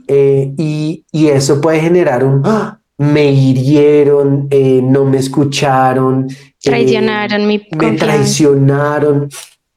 eh, 0.06 0.52
y, 0.56 1.04
eso 1.12 1.60
puede 1.60 1.80
generar 1.80 2.24
un 2.24 2.42
¡Ah! 2.44 2.78
me 2.98 3.30
hirieron, 3.30 4.46
eh, 4.50 4.80
no 4.82 5.04
me 5.04 5.18
escucharon, 5.18 6.28
eh, 6.30 6.36
traicionaron 6.62 7.46
mi 7.46 7.66
me 7.76 7.92
traicionaron 7.92 9.28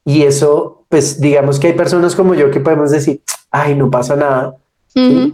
y 0.06 0.23
eso 0.23 0.86
pues 0.88 1.19
digamos 1.19 1.60
que 1.60 1.67
hay 1.67 1.73
personas 1.73 2.15
como 2.15 2.34
yo 2.34 2.49
que 2.49 2.62
podemos 2.62 2.91
decir 2.91 3.21
ay 3.52 3.75
no 3.75 3.91
pasa 3.91 4.15
nada 4.15 4.56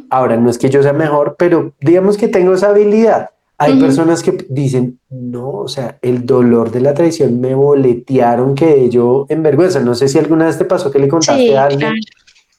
Ahora, 0.09 0.37
no 0.37 0.49
es 0.49 0.57
que 0.57 0.69
yo 0.69 0.83
sea 0.83 0.93
mejor, 0.93 1.35
pero 1.37 1.73
digamos 1.79 2.17
que 2.17 2.27
tengo 2.27 2.53
esa 2.53 2.69
habilidad. 2.69 3.29
Hay 3.57 3.79
personas 3.79 4.21
que 4.21 4.45
dicen, 4.49 4.99
no, 5.09 5.49
o 5.49 5.67
sea, 5.69 5.97
el 6.01 6.25
dolor 6.25 6.71
de 6.71 6.81
la 6.81 6.93
traición 6.93 7.39
me 7.39 7.55
boletearon 7.55 8.53
que 8.53 8.89
yo 8.89 9.25
en 9.29 9.43
vergüenza. 9.43 9.79
No 9.79 9.95
sé 9.95 10.09
si 10.09 10.19
alguna 10.19 10.47
vez 10.47 10.57
te 10.57 10.65
pasó 10.65 10.91
que 10.91 10.99
le 10.99 11.07
contaste 11.07 11.55
a 11.57 11.65
alguien 11.65 11.93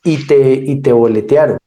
y, 0.04 0.26
te, 0.26 0.54
y 0.54 0.80
te 0.80 0.92
boletearon. 0.92 1.58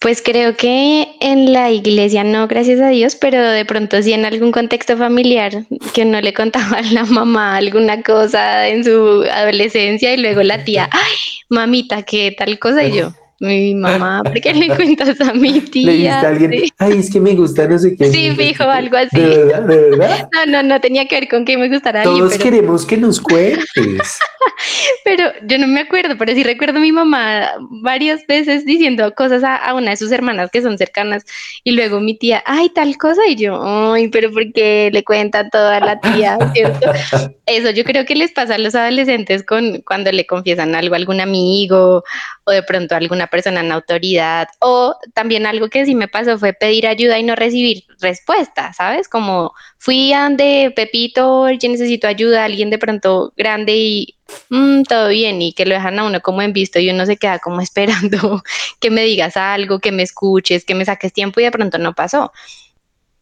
Pues 0.00 0.22
creo 0.22 0.56
que 0.56 1.16
en 1.20 1.52
la 1.52 1.70
iglesia 1.70 2.24
no, 2.24 2.48
gracias 2.48 2.80
a 2.80 2.88
Dios, 2.88 3.14
pero 3.16 3.42
de 3.42 3.64
pronto 3.66 4.02
sí 4.02 4.14
en 4.14 4.24
algún 4.24 4.52
contexto 4.52 4.96
familiar 4.96 5.66
que 5.92 6.06
no 6.06 6.20
le 6.22 6.32
contaba 6.32 6.78
a 6.78 6.82
la 6.92 7.04
mamá 7.04 7.56
alguna 7.56 8.02
cosa 8.02 8.68
en 8.68 8.84
su 8.84 9.22
adolescencia 9.30 10.14
y 10.14 10.16
luego 10.16 10.42
la 10.42 10.64
tía, 10.64 10.88
ay, 10.92 11.14
mamita, 11.50 12.02
qué 12.04 12.34
tal 12.36 12.58
cosa 12.58 12.84
y 12.84 12.96
yo 12.96 13.12
mi 13.40 13.74
mamá, 13.74 14.22
¿por 14.22 14.40
qué 14.40 14.54
le 14.54 14.68
cuentas 14.76 15.20
a 15.20 15.34
mi 15.34 15.60
tía? 15.60 15.86
Le 15.86 15.92
dijiste 15.96 16.26
a 16.26 16.28
alguien, 16.28 16.50
Sí. 16.52 16.72
ay, 16.78 16.98
es 16.98 17.10
que 17.12 17.20
me 17.20 17.34
gusta 17.34 17.66
no 17.68 17.78
sé 17.78 17.96
qué. 17.96 18.06
Sí, 18.10 18.30
fijo, 18.36 18.64
algo 18.70 18.96
así. 18.96 19.18
¿De 19.18 19.44
verdad? 19.44 19.62
¿De 19.62 19.76
verdad? 19.90 20.28
No, 20.46 20.46
no, 20.46 20.62
no 20.62 20.80
tenía 20.80 21.06
que 21.06 21.16
ver 21.20 21.28
con 21.28 21.44
que 21.44 21.56
me 21.58 21.68
gustara 21.68 22.02
alguien, 22.02 22.18
Todos 22.18 22.32
pero, 22.32 22.44
queremos 22.44 22.86
que 22.86 22.96
nos 22.96 23.20
cuentes. 23.20 24.18
pero 25.04 25.24
yo 25.46 25.58
no 25.58 25.66
me 25.66 25.80
acuerdo, 25.80 26.16
pero 26.18 26.32
sí 26.32 26.42
recuerdo 26.42 26.78
a 26.78 26.82
mi 26.82 26.92
mamá 26.92 27.52
varias 27.82 28.26
veces 28.26 28.64
diciendo 28.64 29.12
cosas 29.14 29.42
a, 29.44 29.56
a 29.56 29.74
una 29.74 29.90
de 29.90 29.96
sus 29.96 30.10
hermanas 30.12 30.50
que 30.52 30.62
son 30.62 30.78
cercanas 30.78 31.24
y 31.62 31.72
luego 31.72 32.00
mi 32.00 32.16
tía, 32.18 32.42
ay, 32.46 32.68
tal 32.70 32.96
cosa 32.98 33.22
y 33.26 33.36
yo, 33.36 33.60
ay, 33.92 34.08
pero 34.08 34.30
¿por 34.32 34.52
qué 34.52 34.90
le 34.92 35.04
cuenta 35.04 35.48
todo 35.50 35.68
a 35.68 35.80
la 35.80 36.00
tía? 36.00 36.36
¿Cierto? 36.54 36.90
Eso 37.46 37.70
yo 37.70 37.84
creo 37.84 38.04
que 38.04 38.14
les 38.14 38.32
pasa 38.32 38.54
a 38.56 38.58
los 38.58 38.74
adolescentes 38.74 39.44
con 39.44 39.82
cuando 39.82 40.10
le 40.12 40.26
confiesan 40.26 40.74
algo 40.74 40.94
a 40.94 40.98
algún 40.98 41.20
amigo 41.20 42.02
o 42.44 42.50
de 42.50 42.62
pronto 42.62 42.94
a 42.94 42.98
alguna 42.98 43.23
persona 43.28 43.60
en 43.60 43.72
autoridad 43.72 44.48
o 44.60 44.96
también 45.14 45.46
algo 45.46 45.68
que 45.68 45.84
sí 45.86 45.94
me 45.94 46.08
pasó 46.08 46.38
fue 46.38 46.52
pedir 46.52 46.86
ayuda 46.86 47.18
y 47.18 47.22
no 47.22 47.34
recibir 47.36 47.84
respuesta, 48.00 48.72
¿sabes? 48.72 49.08
Como 49.08 49.52
fui 49.78 50.12
a 50.12 50.24
donde 50.24 50.72
Pepito, 50.74 51.50
yo 51.50 51.68
necesito 51.68 52.06
ayuda, 52.08 52.44
alguien 52.44 52.70
de 52.70 52.78
pronto 52.78 53.32
grande 53.36 53.74
y 53.76 54.16
"Mm, 54.50 54.82
todo 54.84 55.08
bien 55.08 55.40
y 55.42 55.52
que 55.52 55.66
lo 55.66 55.74
dejan 55.74 55.98
a 55.98 56.04
uno 56.04 56.20
como 56.20 56.42
en 56.42 56.52
visto 56.52 56.78
y 56.80 56.90
uno 56.90 57.06
se 57.06 57.16
queda 57.16 57.38
como 57.38 57.60
esperando 58.20 58.42
que 58.80 58.90
me 58.90 59.02
digas 59.04 59.36
algo, 59.36 59.78
que 59.80 59.92
me 59.92 60.02
escuches, 60.02 60.64
que 60.64 60.74
me 60.74 60.84
saques 60.84 61.12
tiempo 61.12 61.40
y 61.40 61.44
de 61.44 61.50
pronto 61.52 61.78
no 61.78 61.94
pasó. 61.94 62.32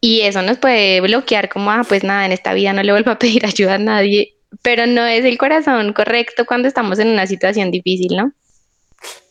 Y 0.01 0.21
eso 0.21 0.41
nos 0.41 0.57
puede 0.57 0.99
bloquear 1.01 1.49
como, 1.49 1.71
ah, 1.71 1.83
pues 1.87 2.03
nada, 2.03 2.25
en 2.25 2.33
esta 2.33 2.53
vida 2.53 2.73
no 2.73 2.83
le 2.83 2.91
vuelvo 2.91 3.11
a 3.11 3.19
pedir 3.19 3.45
ayuda 3.45 3.75
a 3.75 3.77
nadie, 3.77 4.35
pero 4.61 4.85
no 4.85 5.05
es 5.05 5.25
el 5.25 5.37
corazón 5.37 5.93
correcto 5.93 6.45
cuando 6.45 6.67
estamos 6.67 6.99
en 6.99 7.07
una 7.09 7.25
situación 7.27 7.71
difícil, 7.71 8.15
¿no? 8.17 8.33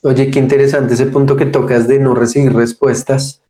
Oye, 0.03 0.31
qué 0.31 0.39
interesante 0.39 0.95
ese 0.95 1.07
punto 1.07 1.37
que 1.37 1.47
tocas 1.47 1.87
de 1.89 1.99
no 1.99 2.15
recibir 2.15 2.53
respuestas. 2.53 3.41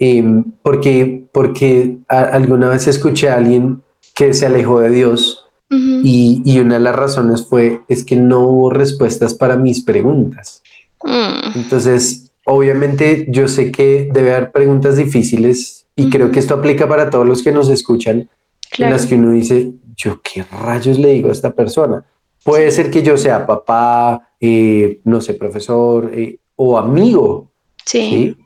Em, 0.00 0.44
porque 0.62 1.24
porque 1.32 1.98
a- 2.08 2.20
alguna 2.22 2.68
vez 2.68 2.86
escuché 2.86 3.30
a 3.30 3.34
alguien 3.36 3.82
que 4.14 4.32
se 4.32 4.46
alejó 4.46 4.78
de 4.80 4.90
Dios 4.90 5.44
y, 5.70 6.40
y 6.44 6.60
una 6.60 6.74
de 6.74 6.80
las 6.80 6.94
razones 6.96 7.44
fue 7.46 7.82
es 7.88 8.04
que 8.04 8.14
no 8.16 8.40
hubo 8.46 8.70
respuestas 8.70 9.34
para 9.34 9.56
mis 9.56 9.82
preguntas. 9.82 10.62
Mm, 11.02 11.58
Entonces, 11.58 12.30
obviamente 12.46 13.26
yo 13.28 13.48
sé 13.48 13.70
que 13.72 14.08
debe 14.12 14.34
haber 14.34 14.52
preguntas 14.52 14.96
difíciles 14.96 15.86
y 15.96 16.08
creo 16.10 16.30
que 16.30 16.38
esto 16.38 16.54
aplica 16.54 16.88
para 16.88 17.10
todos 17.10 17.26
los 17.26 17.42
que 17.42 17.50
nos 17.52 17.68
escuchan, 17.68 18.18
en 18.20 18.28
claro. 18.70 18.92
las 18.94 19.04
que 19.06 19.16
uno 19.16 19.32
dice, 19.32 19.72
yo 19.96 20.20
qué 20.22 20.44
rayos 20.44 20.96
le 20.98 21.12
digo 21.12 21.28
a 21.28 21.32
esta 21.32 21.50
persona. 21.52 22.04
Puede 22.48 22.70
ser 22.70 22.90
que 22.90 23.02
yo 23.02 23.16
sea 23.18 23.46
papá, 23.46 24.30
eh, 24.40 25.00
no 25.04 25.20
sé, 25.20 25.34
profesor 25.34 26.10
eh, 26.14 26.38
o 26.56 26.78
amigo, 26.78 27.50
Sí. 27.84 28.00
¿sí? 28.00 28.36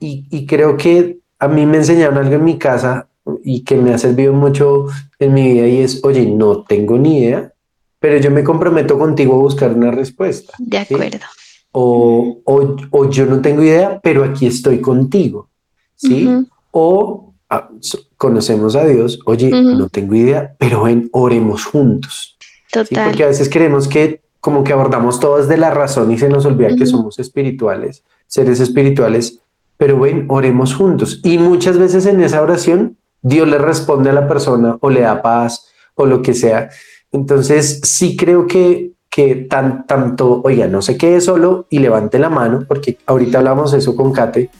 Y, 0.00 0.26
y 0.36 0.46
creo 0.46 0.76
que 0.76 1.18
a 1.38 1.46
mí 1.46 1.64
me 1.64 1.76
enseñaron 1.76 2.18
algo 2.18 2.34
en 2.34 2.44
mi 2.44 2.58
casa 2.58 3.08
y 3.44 3.62
que 3.62 3.76
me 3.76 3.92
ha 3.94 3.98
servido 3.98 4.32
mucho 4.32 4.86
en 5.20 5.34
mi 5.34 5.52
vida 5.52 5.66
y 5.68 5.78
es, 5.78 6.00
oye, 6.04 6.26
no 6.26 6.62
tengo 6.64 6.98
ni 6.98 7.18
idea, 7.18 7.52
pero 8.00 8.18
yo 8.18 8.32
me 8.32 8.42
comprometo 8.42 8.98
contigo 8.98 9.34
a 9.34 9.38
buscar 9.38 9.72
una 9.72 9.92
respuesta. 9.92 10.54
De 10.58 10.84
¿sí? 10.84 10.94
acuerdo. 10.94 11.26
O, 11.70 12.38
o, 12.44 12.76
o 12.90 13.10
yo 13.10 13.26
no 13.26 13.40
tengo 13.40 13.62
idea, 13.62 14.00
pero 14.02 14.24
aquí 14.24 14.46
estoy 14.46 14.80
contigo, 14.80 15.48
¿sí? 15.94 16.28
O 16.72 17.32
ah, 17.48 17.68
conocemos 18.16 18.74
a 18.74 18.84
Dios, 18.86 19.20
oye, 19.24 19.48
Ujú. 19.48 19.78
no 19.78 19.88
tengo 19.88 20.14
idea, 20.16 20.54
pero 20.58 20.82
ven, 20.82 21.08
oremos 21.12 21.64
juntos, 21.64 22.36
Porque 22.72 23.24
a 23.24 23.28
veces 23.28 23.48
creemos 23.50 23.88
que 23.88 24.22
como 24.40 24.64
que 24.64 24.72
abordamos 24.72 25.20
todo 25.20 25.38
desde 25.38 25.56
la 25.56 25.70
razón 25.70 26.10
y 26.10 26.18
se 26.18 26.28
nos 26.28 26.44
olvida 26.46 26.74
que 26.74 26.86
somos 26.86 27.20
espirituales, 27.20 28.02
seres 28.26 28.58
espirituales, 28.58 29.38
pero 29.76 30.00
ven, 30.00 30.26
oremos 30.28 30.74
juntos. 30.74 31.20
Y 31.22 31.38
muchas 31.38 31.78
veces 31.78 32.06
en 32.06 32.20
esa 32.20 32.42
oración 32.42 32.96
Dios 33.20 33.46
le 33.46 33.58
responde 33.58 34.10
a 34.10 34.12
la 34.14 34.26
persona 34.26 34.78
o 34.80 34.90
le 34.90 35.02
da 35.02 35.22
paz 35.22 35.68
o 35.94 36.06
lo 36.06 36.22
que 36.22 36.34
sea. 36.34 36.70
Entonces 37.12 37.80
sí 37.84 38.16
creo 38.16 38.46
que, 38.48 38.92
que 39.08 39.36
tan, 39.36 39.86
tanto, 39.86 40.40
oiga, 40.42 40.66
no 40.66 40.82
se 40.82 40.96
quede 40.96 41.20
solo 41.20 41.66
y 41.70 41.78
levante 41.78 42.18
la 42.18 42.30
mano, 42.30 42.64
porque 42.66 42.98
ahorita 43.06 43.38
hablamos 43.38 43.74
eso 43.74 43.94
con 43.94 44.12
Kate. 44.12 44.50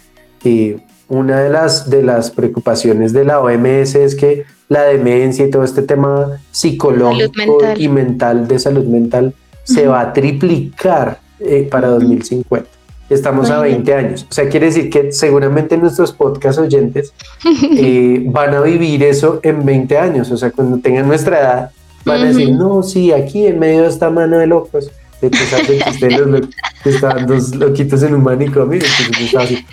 y 0.45 0.77
una 1.09 1.41
de 1.41 1.51
las, 1.51 1.91
de 1.91 2.03
las 2.03 2.31
preocupaciones 2.31 3.13
de 3.13 3.25
la 3.25 3.41
OMS 3.41 3.97
es 3.97 4.15
que 4.15 4.45
la 4.73 4.83
demencia 4.85 5.47
y 5.47 5.51
todo 5.51 5.65
este 5.65 5.83
tema 5.83 6.39
psicológico 6.51 7.33
mental. 7.37 7.81
y 7.81 7.89
mental 7.89 8.49
de 8.49 8.59
salud 8.59 8.85
mental 8.85 9.35
se 9.65 9.87
va 9.87 10.01
a 10.01 10.13
triplicar 10.13 11.19
eh, 11.41 11.69
para 11.71 11.89
Ujú. 11.91 12.01
2050. 12.01 12.69
Estamos 13.11 13.51
a 13.51 13.57
Imagínate. 13.59 13.93
20 13.93 13.95
años. 13.95 14.27
O 14.31 14.33
sea, 14.33 14.49
quiere 14.49 14.67
decir 14.67 14.89
que 14.89 15.13
seguramente 15.13 15.77
nuestros 15.77 16.13
podcast 16.13 16.59
oyentes 16.59 17.13
eh, 17.77 18.23
van 18.27 18.55
a 18.55 18.61
vivir 18.63 19.03
eso 19.03 19.39
en 19.43 19.65
20 19.65 19.99
años. 19.99 20.31
O 20.31 20.37
sea, 20.37 20.51
cuando 20.51 20.79
tengan 20.79 21.07
nuestra 21.07 21.39
edad, 21.41 21.71
van 22.07 22.23
a 22.23 22.25
decir, 22.29 22.51
no, 22.53 22.83
sí, 22.83 23.13
aquí 23.13 23.47
en 23.47 23.59
medio 23.59 23.83
de 23.83 23.89
esta 23.89 24.09
mano 24.11 24.39
de 24.39 24.47
locos. 24.47 24.91
De 25.21 25.29
hecho, 25.29 25.45
¿sabes 25.51 25.69
el 25.71 25.83
chiste 25.85 26.07
de 26.09 26.19
los 26.19 26.27
lo- 26.29 26.41
que 26.83 26.91
estaban 26.91 27.27
dos 27.27 27.55
loquitos 27.55 28.03
en 28.03 28.15
un 28.15 28.23
manicomio 28.25 28.79
y 28.81 28.83
entonces 28.83 29.35
así 29.37 29.67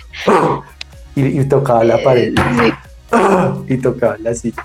y, 1.16 1.40
y 1.40 1.44
tocaba 1.46 1.82
la 1.82 2.00
pared 2.04 2.32
Sí. 2.36 2.72
y 3.74 3.76
tocaba 3.78 4.16
la 4.22 4.32
silla 4.34 4.64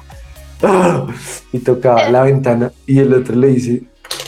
y 1.53 1.59
tocaba 1.59 2.09
la 2.09 2.23
ventana 2.23 2.71
y 2.85 2.99
el 2.99 3.13
otro 3.13 3.35
le 3.35 3.47
dice, 3.47 3.83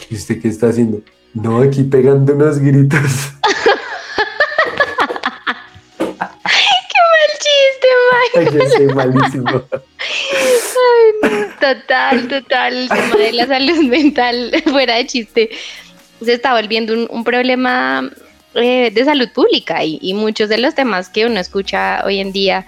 ¿y 0.09 0.15
usted 0.15 0.41
qué 0.41 0.49
está 0.49 0.69
haciendo? 0.69 1.01
No, 1.33 1.61
aquí 1.61 1.83
pegando 1.83 2.33
unos 2.33 2.59
gritos. 2.59 2.99
El 7.19 7.33
chiste, 7.43 7.87
Mike. 8.11 8.59
Ay, 8.61 8.87
yo 8.87 8.95
malísimo. 8.95 9.63
Total, 11.59 12.27
total. 12.27 12.73
El 12.75 12.89
tema 12.89 13.15
de 13.15 13.33
la 13.33 13.47
salud 13.47 13.83
mental, 13.85 14.51
fuera 14.65 14.95
de 14.95 15.07
chiste, 15.07 15.49
se 16.23 16.33
está 16.33 16.53
volviendo 16.53 16.93
un, 16.93 17.07
un 17.09 17.23
problema 17.23 18.09
eh, 18.53 18.91
de 18.91 19.05
salud 19.05 19.29
pública 19.33 19.83
y, 19.83 19.99
y 20.01 20.13
muchos 20.13 20.49
de 20.49 20.57
los 20.57 20.75
temas 20.75 21.09
que 21.09 21.25
uno 21.25 21.39
escucha 21.39 22.03
hoy 22.05 22.19
en 22.19 22.31
día, 22.31 22.65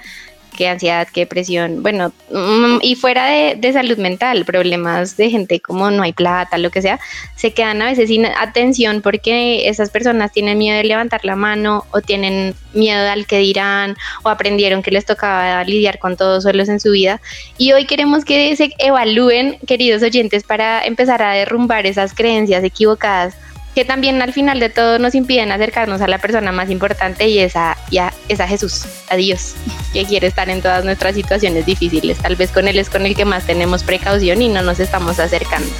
que 0.59 0.67
ansiedad, 0.67 1.07
que 1.07 1.21
depresión, 1.21 1.81
bueno, 1.81 2.11
mm, 2.31 2.79
y 2.81 2.95
fuera 2.95 3.27
de, 3.27 3.55
de 3.55 3.71
salud 3.71 3.97
mental, 3.97 4.43
problemas 4.43 5.15
de 5.15 5.29
gente 5.29 5.61
como 5.61 5.89
no 5.89 6.03
hay 6.03 6.11
plata, 6.11 6.57
lo 6.57 6.69
que 6.69 6.81
sea, 6.81 6.99
se 7.37 7.53
quedan 7.53 7.81
a 7.81 7.85
veces 7.85 8.09
sin 8.09 8.25
atención 8.25 9.01
porque 9.01 9.69
esas 9.69 9.89
personas 9.89 10.33
tienen 10.33 10.57
miedo 10.57 10.75
de 10.75 10.83
levantar 10.83 11.23
la 11.23 11.37
mano 11.37 11.85
o 11.91 12.01
tienen 12.01 12.55
miedo 12.73 13.09
al 13.09 13.25
que 13.25 13.37
dirán 13.37 13.95
o 14.23 14.29
aprendieron 14.29 14.83
que 14.83 14.91
les 14.91 15.05
tocaba 15.05 15.63
lidiar 15.63 15.97
con 15.97 16.17
todos 16.17 16.43
solos 16.43 16.67
en 16.67 16.81
su 16.81 16.91
vida. 16.91 17.21
Y 17.57 17.71
hoy 17.71 17.85
queremos 17.85 18.25
que 18.25 18.53
se 18.57 18.73
evalúen, 18.79 19.59
queridos 19.65 20.03
oyentes, 20.03 20.43
para 20.43 20.83
empezar 20.83 21.23
a 21.23 21.35
derrumbar 21.35 21.85
esas 21.85 22.13
creencias 22.13 22.65
equivocadas 22.65 23.37
que 23.79 23.85
también 23.85 24.21
al 24.21 24.33
final 24.33 24.59
de 24.59 24.67
todo 24.67 24.99
nos 24.99 25.15
impiden 25.15 25.53
acercarnos 25.53 26.01
a 26.01 26.07
la 26.09 26.17
persona 26.17 26.51
más 26.51 26.69
importante 26.69 27.29
y 27.29 27.39
esa, 27.39 27.77
ya, 27.89 28.13
es 28.27 28.41
a 28.41 28.45
Jesús, 28.45 28.83
a 29.07 29.15
Dios, 29.15 29.55
que 29.93 30.03
quiere 30.03 30.27
estar 30.27 30.49
en 30.49 30.61
todas 30.61 30.83
nuestras 30.83 31.15
situaciones 31.15 31.65
difíciles. 31.65 32.17
Tal 32.17 32.35
vez 32.35 32.51
con 32.51 32.67
Él 32.67 32.77
es 32.77 32.89
con 32.89 33.05
el 33.05 33.15
que 33.15 33.23
más 33.23 33.45
tenemos 33.45 33.85
precaución 33.85 34.41
y 34.41 34.49
no 34.49 34.63
nos 34.63 34.81
estamos 34.81 35.17
acercando. 35.17 35.71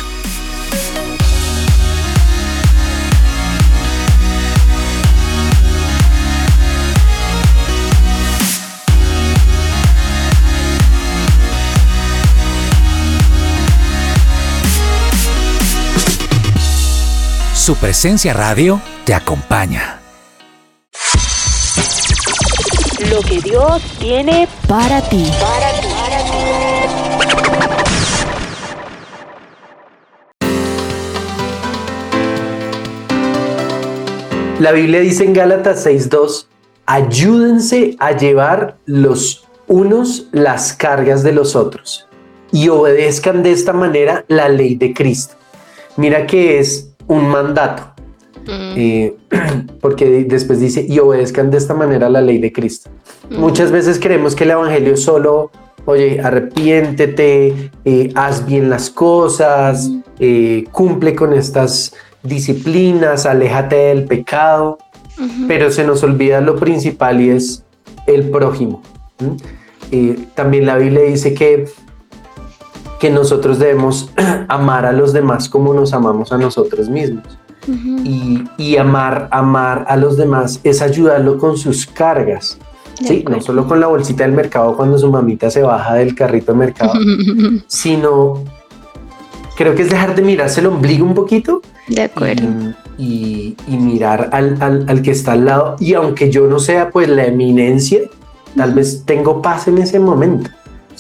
Su 17.69 17.75
presencia 17.75 18.34
radio 18.34 18.82
te 19.05 19.13
acompaña. 19.13 20.01
Lo 23.12 23.21
que 23.21 23.39
Dios 23.41 23.84
tiene 23.99 24.47
para 24.67 25.08
ti. 25.08 25.32
La 34.60 34.71
Biblia 34.71 35.01
dice 35.01 35.25
en 35.25 35.34
Gálatas 35.34 35.86
6.2, 35.86 36.47
ayúdense 36.88 37.95
a 37.99 38.17
llevar 38.17 38.79
los 38.88 39.47
unos 39.67 40.25
las 40.32 40.73
cargas 40.73 41.21
de 41.21 41.34
los 41.34 41.55
otros 41.55 42.08
y 42.51 42.69
obedezcan 42.69 43.43
de 43.43 43.51
esta 43.51 43.73
manera 43.73 44.25
la 44.27 44.49
ley 44.49 44.73
de 44.73 44.91
Cristo. 44.91 45.36
Mira 45.97 46.25
que 46.25 46.58
es 46.58 46.88
un 47.10 47.28
mandato, 47.28 47.89
Mm, 48.50 48.74
eh, 48.78 49.15
porque 49.82 50.26
después 50.28 50.60
dice, 50.60 50.86
y 50.88 51.00
obedezcan 51.00 51.52
de 51.52 51.58
esta 51.58 51.74
manera 51.74 52.10
la 52.10 52.22
ley 52.22 52.39
de 52.39 52.52
Cristo. 52.52 52.89
mm, 53.30 53.39
Muchas 53.39 53.72
veces 53.72 54.00
creemos 54.00 54.36
que 54.36 54.45
el 54.45 54.52
Evangelio 54.52 54.93
es 54.93 55.04
solo, 55.04 55.52
oye, 55.86 56.19
arrepiéntete, 56.22 57.72
eh, 57.86 58.12
haz 58.15 58.45
bien 58.45 58.69
las 58.69 58.89
cosas, 58.89 59.91
eh, 60.19 60.65
cumple 60.72 61.15
con 61.15 61.34
estas 61.34 61.93
disciplinas, 62.24 63.26
aléjate 63.26 63.76
del 63.76 64.06
pecado. 64.06 64.78
pero 65.50 65.69
se 65.69 65.84
nos 65.84 66.02
olvida 66.02 66.39
lo 66.39 66.56
principal 66.56 67.19
y 67.19 67.32
es 67.32 67.65
el 68.08 68.30
prójimo. 68.30 68.82
también 70.34 70.65
la 70.65 70.78
Biblia 70.78 71.02
dice 71.02 71.34
que, 71.34 71.65
que 73.00 73.10
nosotros 73.10 73.60
debemos 73.60 74.12
amar 74.48 74.86
a 74.86 74.92
los 74.92 75.14
demás 75.14 75.50
como 75.50 75.74
nos 75.74 75.94
amamos 75.94 76.32
a 76.32 76.38
nosotros 76.38 76.90
mismos. 76.90 77.26
y, 78.58 78.78
amar, 78.78 79.28
amar 79.32 79.86
a 79.88 79.96
los 79.96 80.18
demás 80.18 80.60
es 80.64 80.82
ayudarlo 80.82 81.38
con 81.38 81.58
sus 81.58 81.86
cargas. 81.86 82.58
Sí, 83.06 83.24
no 83.30 83.40
solo 83.42 83.66
con 83.66 83.80
la 83.80 83.88
bolsita 83.88 84.24
del 84.24 84.34
mercado 84.34 84.76
cuando 84.76 84.98
su 84.98 85.10
mamita 85.10 85.50
se 85.50 85.62
baja 85.62 85.96
del 85.96 86.16
carrito 86.16 86.52
de 86.52 86.58
mercado, 86.58 86.94
sino 87.68 88.44
creo 89.60 89.76
que 89.76 89.84
es 89.84 89.90
dejar 89.90 90.16
de 90.16 90.22
mirarse 90.22 90.62
el 90.62 90.68
ombligo 90.68 91.06
un 91.06 91.14
poquito. 91.14 91.62
De 91.88 92.04
acuerdo. 92.04 92.74
Y, 92.98 93.56
mirar 93.68 94.30
al, 94.32 95.02
que 95.02 95.12
está 95.12 95.34
al 95.34 95.46
lado. 95.46 95.76
Y 95.80 95.94
aunque 95.94 96.30
yo 96.30 96.48
no 96.48 96.60
sea 96.60 96.90
pues 96.92 97.08
la 97.10 97.26
eminencia, 97.26 98.02
tal 98.56 98.74
vez 98.74 99.04
tengo 99.06 99.42
paz 99.42 99.68
en 99.68 99.78
ese 99.80 100.00
momento. 100.00 100.50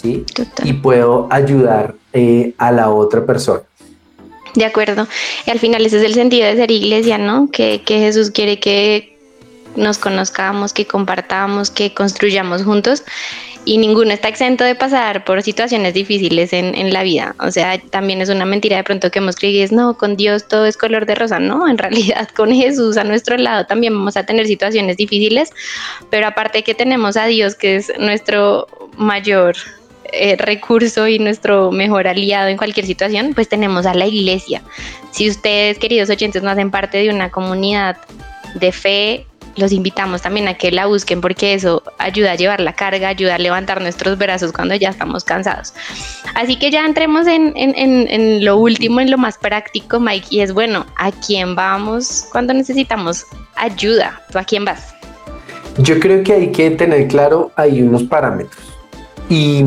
¿Sí? 0.01 0.25
Y 0.63 0.73
puedo 0.73 1.27
ayudar 1.29 1.95
eh, 2.13 2.53
a 2.57 2.71
la 2.71 2.89
otra 2.89 3.25
persona. 3.25 3.61
De 4.55 4.65
acuerdo. 4.65 5.07
Y 5.45 5.51
al 5.51 5.59
final 5.59 5.85
ese 5.85 5.97
es 5.97 6.03
el 6.03 6.13
sentido 6.13 6.47
de 6.47 6.55
ser 6.55 6.71
iglesia, 6.71 7.17
¿no? 7.17 7.49
Que, 7.51 7.81
que 7.83 7.99
Jesús 7.99 8.31
quiere 8.31 8.59
que 8.59 9.17
nos 9.75 9.99
conozcamos, 9.99 10.73
que 10.73 10.85
compartamos, 10.85 11.69
que 11.69 11.93
construyamos 11.93 12.63
juntos 12.63 13.03
y 13.65 13.77
ninguno 13.77 14.11
está 14.11 14.29
exento 14.29 14.63
de 14.63 14.73
pasar 14.73 15.23
por 15.25 15.43
situaciones 15.43 15.93
difíciles 15.93 16.53
en, 16.53 16.93
la 16.93 17.03
vida. 17.03 17.35
O 17.39 17.51
sea, 17.51 17.79
también 17.79 18.21
es 18.21 18.29
una 18.29 18.45
mentira 18.45 18.77
de 18.77 18.83
pronto 18.83 19.11
que 19.11 19.19
hemos 19.19 19.35
creído, 19.35 19.63
es 19.63 19.71
no, 19.71 19.97
con 19.97 20.15
Dios 20.15 20.47
todo 20.47 20.65
es 20.65 20.77
color 20.77 21.05
de 21.05 21.15
rosa. 21.15 21.39
No, 21.39 21.67
en 21.67 21.77
realidad 21.85 22.29
con 22.35 22.51
Jesús 22.51 22.97
a 22.97 23.03
nuestro 23.03 23.37
lado 23.37 23.65
también 23.65 23.93
vamos 23.93 24.17
a 24.17 24.25
tener 24.25 24.47
situaciones 24.47 24.97
difíciles, 24.97 25.51
pero 26.09 26.27
aparte 26.27 26.63
que 26.63 26.73
tenemos 26.73 27.17
a 27.17 27.25
Dios, 27.25 27.55
que 27.55 27.75
es 27.75 27.91
nuestro 27.99 28.67
mayor 28.97 29.55
eh, 30.11 30.35
recurso 30.37 31.07
y 31.07 31.19
nuestro 31.19 31.71
mejor 31.71 32.07
aliado 32.07 32.47
en 32.47 32.57
cualquier 32.57 32.85
situación, 32.85 33.33
pues 33.33 33.49
tenemos 33.49 33.85
a 33.85 33.93
la 33.93 34.05
iglesia. 34.05 34.61
Si 35.11 35.29
ustedes, 35.29 35.79
queridos 35.79 36.09
oyentes, 36.09 36.43
no 36.43 36.49
hacen 36.49 36.71
parte 36.71 36.97
de 36.97 37.09
una 37.09 37.29
comunidad 37.29 37.97
de 38.55 38.71
fe, 38.71 39.25
los 39.55 39.71
invitamos 39.71 40.21
también 40.21 40.47
a 40.47 40.53
que 40.53 40.71
la 40.71 40.85
busquen 40.85 41.21
porque 41.21 41.53
eso 41.53 41.83
ayuda 41.97 42.31
a 42.31 42.35
llevar 42.35 42.61
la 42.61 42.73
carga, 42.73 43.09
ayuda 43.09 43.35
a 43.35 43.37
levantar 43.37 43.81
nuestros 43.81 44.17
brazos 44.17 44.51
cuando 44.51 44.75
ya 44.75 44.89
estamos 44.89 45.23
cansados. 45.23 45.73
Así 46.35 46.57
que 46.57 46.71
ya 46.71 46.85
entremos 46.85 47.27
en, 47.27 48.43
lo 48.43 48.57
último, 48.57 48.99
en 49.01 49.11
lo 49.11 49.17
más 49.17 49.37
práctico, 49.37 49.99
Mike, 49.99 50.27
y 50.29 50.39
es 50.41 50.53
bueno, 50.53 50.85
¿a 50.97 51.11
quién 51.11 51.55
vamos 51.55 52.25
cuando 52.31 52.53
necesitamos 52.53 53.25
ayuda? 53.55 54.21
¿Tú 54.31 54.39
a 54.39 54.43
quién 54.43 54.65
vas? 54.65 54.95
Yo 55.77 55.99
creo 55.99 56.23
que 56.23 56.33
hay 56.33 56.51
que 56.51 56.71
tener 56.71 57.07
claro, 57.07 57.51
hay 57.55 57.81
unos 57.81 58.03
parámetros. 58.03 58.68
Y, 59.29 59.63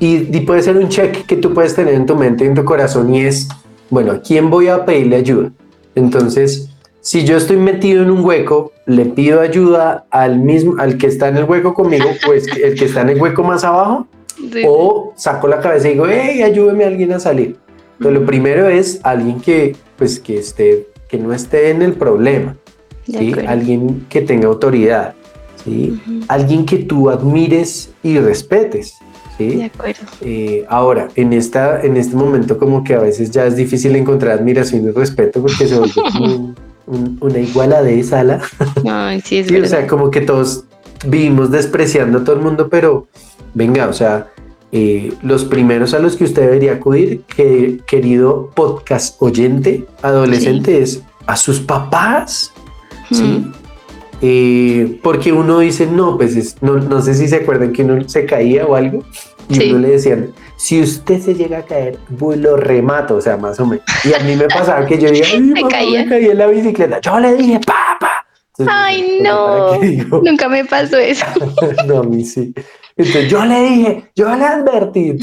y, 0.00 0.36
y 0.36 0.40
puede 0.40 0.62
ser 0.62 0.76
un 0.78 0.88
check 0.88 1.26
que 1.26 1.36
tú 1.36 1.52
puedes 1.52 1.74
tener 1.74 1.94
en 1.94 2.06
tu 2.06 2.16
mente, 2.16 2.44
en 2.44 2.54
tu 2.54 2.64
corazón, 2.64 3.14
y 3.14 3.20
es, 3.20 3.48
bueno, 3.90 4.12
¿a 4.12 4.20
quién 4.20 4.50
voy 4.50 4.68
a 4.68 4.84
pedirle 4.84 5.16
ayuda? 5.16 5.52
Entonces, 5.94 6.70
si 7.00 7.24
yo 7.24 7.36
estoy 7.36 7.58
metido 7.58 8.02
en 8.02 8.10
un 8.10 8.24
hueco, 8.24 8.72
le 8.86 9.04
pido 9.04 9.40
ayuda 9.40 10.06
al 10.10 10.38
mismo, 10.38 10.76
al 10.78 10.96
que 10.96 11.06
está 11.06 11.28
en 11.28 11.36
el 11.36 11.44
hueco 11.44 11.74
conmigo, 11.74 12.08
pues 12.24 12.46
el 12.56 12.74
que 12.74 12.86
está 12.86 13.02
en 13.02 13.10
el 13.10 13.20
hueco 13.20 13.42
más 13.44 13.62
abajo, 13.64 14.06
o 14.66 15.12
saco 15.14 15.46
la 15.46 15.60
cabeza 15.60 15.88
y 15.88 15.92
digo, 15.92 16.06
hey, 16.08 16.42
ayúdeme 16.42 16.84
a 16.84 16.86
alguien 16.88 17.12
a 17.12 17.20
salir. 17.20 17.56
Entonces, 17.98 18.20
lo 18.20 18.26
primero 18.26 18.68
es 18.68 19.00
alguien 19.02 19.40
que, 19.40 19.76
pues, 19.96 20.18
que 20.18 20.38
esté, 20.38 20.88
que 21.06 21.18
no 21.18 21.32
esté 21.32 21.70
en 21.70 21.82
el 21.82 21.92
problema, 21.92 22.56
¿sí? 23.06 23.34
Alguien 23.46 24.06
que 24.08 24.22
tenga 24.22 24.48
autoridad, 24.48 25.14
¿sí? 25.64 26.00
Alguien 26.28 26.64
que 26.64 26.78
tú 26.78 27.10
admires 27.10 27.90
y 28.02 28.18
respetes. 28.18 28.94
¿Sí? 29.36 29.56
De 29.56 29.64
acuerdo. 29.64 30.02
Eh, 30.20 30.64
ahora, 30.68 31.08
en, 31.16 31.32
esta, 31.32 31.82
en 31.82 31.96
este 31.96 32.14
momento 32.14 32.56
como 32.56 32.84
que 32.84 32.94
a 32.94 33.00
veces 33.00 33.32
ya 33.32 33.46
es 33.46 33.56
difícil 33.56 33.96
encontrar 33.96 34.38
admiración 34.38 34.86
y 34.86 34.90
respeto 34.92 35.40
porque 35.42 35.66
se 35.66 35.76
vuelve 35.76 35.94
como 36.12 36.54
una 36.86 37.38
iguala 37.38 37.82
de 37.82 38.02
sala. 38.04 38.40
sí, 39.24 39.38
es 39.38 39.50
o 39.50 39.66
sea, 39.66 39.86
como 39.86 40.10
que 40.10 40.20
todos 40.20 40.64
vivimos 41.06 41.50
despreciando 41.50 42.18
a 42.18 42.24
todo 42.24 42.36
el 42.36 42.42
mundo, 42.42 42.68
pero 42.68 43.08
venga, 43.54 43.88
o 43.88 43.92
sea, 43.92 44.28
eh, 44.72 45.12
los 45.22 45.44
primeros 45.44 45.94
a 45.94 45.98
los 45.98 46.16
que 46.16 46.24
usted 46.24 46.42
debería 46.42 46.74
acudir, 46.74 47.22
que, 47.22 47.80
querido 47.86 48.50
podcast 48.54 49.20
oyente, 49.22 49.86
adolescente, 50.02 50.82
es 50.82 51.02
a 51.26 51.36
sus 51.36 51.60
papás, 51.60 52.52
¿sí? 53.10 53.46
Eh, 54.26 55.00
porque 55.02 55.32
uno 55.32 55.58
dice, 55.58 55.86
no, 55.86 56.16
pues 56.16 56.56
no, 56.62 56.78
no 56.78 57.02
sé 57.02 57.12
si 57.12 57.28
se 57.28 57.36
acuerdan 57.36 57.74
que 57.74 57.82
uno 57.82 58.08
se 58.08 58.24
caía 58.24 58.64
o 58.64 58.74
algo, 58.74 59.04
y 59.50 59.68
uno 59.68 59.80
le 59.80 59.90
decían, 59.90 60.32
si 60.56 60.80
usted 60.80 61.20
se 61.20 61.34
llega 61.34 61.58
a 61.58 61.62
caer, 61.62 61.98
pues 62.18 62.38
lo 62.38 62.56
remato, 62.56 63.16
o 63.16 63.20
sea, 63.20 63.36
más 63.36 63.60
o 63.60 63.66
menos. 63.66 63.84
Y 64.02 64.14
a 64.14 64.20
mí 64.20 64.34
me 64.34 64.46
pasaba 64.46 64.86
que 64.86 64.98
yo 64.98 65.10
diga, 65.10 65.26
me, 65.40 65.68
caí 65.68 65.94
en 65.96 66.38
la 66.38 66.46
bicicleta. 66.46 67.02
Yo 67.02 67.20
le 67.20 67.34
dije, 67.34 67.60
papá. 67.66 68.24
Ay, 68.66 69.20
no. 69.20 69.78
Nunca 70.22 70.48
me 70.48 70.64
pasó 70.64 70.96
eso. 70.96 71.26
no, 71.86 71.98
a 71.98 72.02
mí 72.04 72.24
sí. 72.24 72.54
Entonces 72.96 73.30
yo 73.30 73.44
le 73.44 73.60
dije, 73.60 74.10
yo 74.16 74.34
le 74.34 74.44
advertí. 74.44 75.18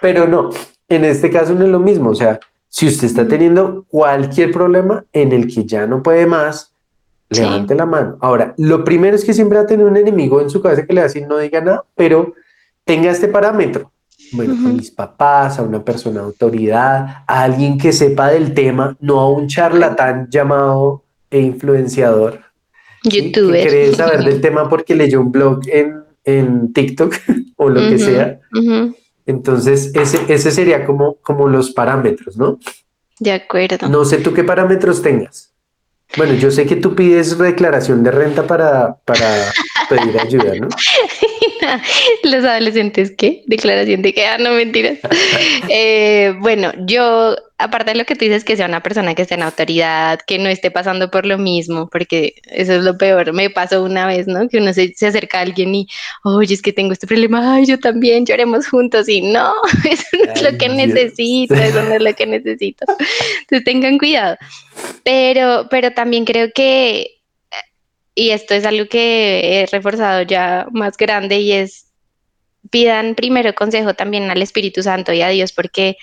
pero 0.00 0.28
no, 0.28 0.50
en 0.88 1.04
este 1.04 1.30
caso 1.30 1.52
no 1.52 1.64
es 1.64 1.70
lo 1.70 1.80
mismo. 1.80 2.10
O 2.10 2.14
sea, 2.14 2.38
si 2.68 2.86
usted 2.86 3.08
está 3.08 3.26
teniendo 3.26 3.86
cualquier 3.88 4.52
problema 4.52 5.04
en 5.12 5.32
el 5.32 5.52
que 5.52 5.64
ya 5.64 5.88
no 5.88 6.00
puede 6.00 6.26
más, 6.26 6.73
levante 7.30 7.74
la 7.74 7.86
mano. 7.86 8.16
Ahora, 8.20 8.54
lo 8.58 8.84
primero 8.84 9.16
es 9.16 9.24
que 9.24 9.34
siempre 9.34 9.58
va 9.58 9.64
a 9.64 9.66
tener 9.66 9.86
un 9.86 9.96
enemigo 9.96 10.40
en 10.40 10.50
su 10.50 10.62
cabeza 10.62 10.86
que 10.86 10.92
le 10.92 11.00
va 11.00 11.06
a 11.06 11.08
decir 11.08 11.26
no 11.26 11.38
diga 11.38 11.60
nada, 11.60 11.84
pero 11.94 12.34
tenga 12.84 13.10
este 13.10 13.28
parámetro 13.28 13.92
bueno, 14.32 14.54
a 14.54 14.72
mis 14.72 14.90
papás, 14.90 15.58
a 15.58 15.62
una 15.62 15.84
persona 15.84 16.20
de 16.20 16.26
autoridad, 16.26 17.24
a 17.26 17.42
alguien 17.42 17.78
que 17.78 17.92
sepa 17.92 18.28
del 18.28 18.54
tema, 18.54 18.96
no 19.00 19.20
a 19.20 19.30
un 19.30 19.46
charlatán 19.46 20.28
llamado 20.30 21.04
e 21.30 21.40
influenciador. 21.40 22.40
Youtuber. 23.04 23.62
Que 23.62 23.68
quiere 23.68 23.94
saber 23.94 24.24
del 24.24 24.40
tema 24.42 24.68
porque 24.68 24.94
leyó 24.94 25.20
un 25.20 25.30
blog 25.30 25.60
en, 25.66 26.02
en 26.24 26.72
TikTok 26.72 27.14
o 27.56 27.68
lo 27.68 27.80
que 27.80 27.98
sea. 27.98 28.40
Entonces, 29.26 29.92
ese, 29.94 30.20
ese 30.28 30.50
sería 30.50 30.84
como, 30.84 31.16
como 31.16 31.48
los 31.48 31.70
parámetros, 31.70 32.36
¿no? 32.36 32.58
De 33.20 33.32
acuerdo. 33.32 33.88
No 33.88 34.04
sé 34.04 34.18
tú 34.18 34.34
qué 34.34 34.44
parámetros 34.44 35.00
tengas. 35.00 35.53
Bueno, 36.16 36.34
yo 36.34 36.50
sé 36.50 36.66
que 36.66 36.76
tú 36.76 36.94
pides 36.94 37.36
declaración 37.38 38.02
de 38.04 38.10
renta 38.10 38.46
para, 38.46 38.96
para 39.04 39.52
pedir 39.88 40.18
ayuda, 40.20 40.54
¿no? 40.60 40.68
Los 42.24 42.44
adolescentes, 42.44 43.12
¿qué? 43.16 43.42
Declaración 43.46 44.02
de 44.02 44.12
que, 44.12 44.26
ah, 44.26 44.38
no 44.38 44.52
mentiras. 44.52 44.98
Eh, 45.68 46.34
bueno, 46.40 46.72
yo, 46.86 47.34
aparte 47.58 47.92
de 47.92 47.98
lo 47.98 48.04
que 48.04 48.14
tú 48.14 48.24
dices, 48.24 48.44
que 48.44 48.56
sea 48.56 48.66
una 48.66 48.82
persona 48.82 49.14
que 49.14 49.22
esté 49.22 49.34
en 49.34 49.42
autoridad, 49.42 50.20
que 50.26 50.38
no 50.38 50.48
esté 50.48 50.70
pasando 50.70 51.10
por 51.10 51.26
lo 51.26 51.38
mismo, 51.38 51.88
porque 51.90 52.34
eso 52.44 52.74
es 52.74 52.84
lo 52.84 52.98
peor. 52.98 53.32
Me 53.32 53.50
pasó 53.50 53.82
una 53.82 54.06
vez, 54.06 54.26
¿no? 54.26 54.48
Que 54.48 54.58
uno 54.58 54.72
se, 54.72 54.92
se 54.94 55.06
acerca 55.06 55.38
a 55.38 55.42
alguien 55.42 55.74
y, 55.74 55.88
oye, 56.22 56.54
es 56.54 56.62
que 56.62 56.72
tengo 56.72 56.92
este 56.92 57.06
problema, 57.06 57.54
ay, 57.54 57.66
yo 57.66 57.78
también, 57.78 58.26
lloremos 58.26 58.68
juntos. 58.68 59.08
Y 59.08 59.22
no, 59.22 59.52
eso 59.90 60.04
no 60.12 60.32
es 60.32 60.42
lo 60.42 60.58
que 60.58 60.68
necesito, 60.68 61.54
eso 61.54 61.82
no 61.82 61.94
es 61.94 62.02
lo 62.02 62.14
que 62.14 62.26
necesito. 62.26 62.84
Entonces 63.40 63.64
tengan 63.64 63.98
cuidado. 63.98 64.36
Pero, 65.02 65.66
pero 65.70 65.92
también 65.92 66.24
creo 66.24 66.50
que 66.54 67.13
y 68.14 68.30
esto 68.30 68.54
es 68.54 68.64
algo 68.64 68.86
que 68.86 69.62
he 69.62 69.66
reforzado 69.66 70.22
ya 70.22 70.66
más 70.72 70.96
grande 70.96 71.40
y 71.40 71.52
es 71.52 71.86
pidan 72.70 73.14
primero 73.14 73.54
consejo 73.54 73.94
también 73.94 74.30
al 74.30 74.40
Espíritu 74.42 74.82
Santo 74.82 75.12
y 75.12 75.22
a 75.22 75.28
Dios 75.28 75.52
porque 75.52 75.96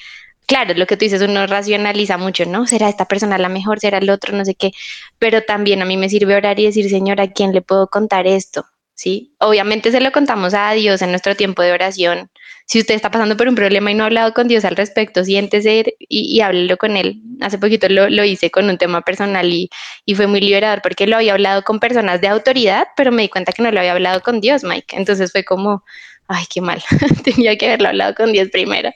claro, 0.51 0.73
lo 0.73 0.85
que 0.85 0.97
tú 0.97 1.05
dices, 1.05 1.21
uno 1.21 1.47
racionaliza 1.47 2.17
mucho, 2.17 2.45
¿no? 2.45 2.67
¿Será 2.67 2.89
esta 2.89 3.05
persona 3.05 3.37
la 3.37 3.47
mejor? 3.47 3.79
¿Será 3.79 3.99
el 3.99 4.09
otro? 4.09 4.35
No 4.35 4.43
sé 4.43 4.53
qué. 4.55 4.71
Pero 5.17 5.43
también 5.43 5.81
a 5.81 5.85
mí 5.85 5.95
me 5.95 6.09
sirve 6.09 6.35
orar 6.35 6.59
y 6.59 6.65
decir, 6.65 6.89
Señor, 6.89 7.21
¿a 7.21 7.31
quién 7.31 7.53
le 7.53 7.61
puedo 7.61 7.87
contar 7.87 8.27
esto? 8.27 8.65
¿Sí? 8.93 9.33
Obviamente 9.39 9.91
se 9.91 10.01
lo 10.01 10.11
contamos 10.11 10.53
a 10.53 10.71
Dios 10.73 11.01
en 11.01 11.11
nuestro 11.11 11.35
tiempo 11.35 11.61
de 11.61 11.71
oración, 11.71 12.29
si 12.71 12.79
usted 12.79 12.95
está 12.95 13.11
pasando 13.11 13.35
por 13.35 13.49
un 13.49 13.55
problema 13.55 13.91
y 13.91 13.95
no 13.95 14.03
ha 14.03 14.05
hablado 14.05 14.33
con 14.33 14.47
Dios 14.47 14.63
al 14.63 14.77
respecto, 14.77 15.25
siéntese 15.25 15.97
y, 15.99 16.37
y 16.37 16.39
háblelo 16.39 16.77
con 16.77 16.95
Él. 16.95 17.21
Hace 17.41 17.57
poquito 17.57 17.89
lo, 17.89 18.07
lo 18.07 18.23
hice 18.23 18.49
con 18.49 18.69
un 18.69 18.77
tema 18.77 19.01
personal 19.01 19.51
y, 19.51 19.69
y, 20.05 20.15
fue 20.15 20.25
muy 20.25 20.39
liberador 20.39 20.81
porque 20.81 21.05
lo 21.05 21.17
había 21.17 21.33
hablado 21.33 21.63
con 21.63 21.81
personas 21.81 22.21
de 22.21 22.29
autoridad, 22.29 22.87
pero 22.95 23.11
me 23.11 23.23
di 23.23 23.27
cuenta 23.27 23.51
que 23.51 23.61
no 23.61 23.69
lo 23.71 23.79
había 23.79 23.91
hablado 23.91 24.21
con 24.21 24.39
Dios, 24.39 24.63
Mike. 24.63 24.95
Entonces 24.95 25.33
fue 25.33 25.43
como, 25.43 25.83
ay, 26.29 26.45
qué 26.49 26.61
mal, 26.61 26.81
tenía 27.25 27.57
que 27.57 27.65
haberlo 27.65 27.89
hablado 27.89 28.15
con 28.15 28.31
Dios 28.31 28.47
primero. 28.53 28.89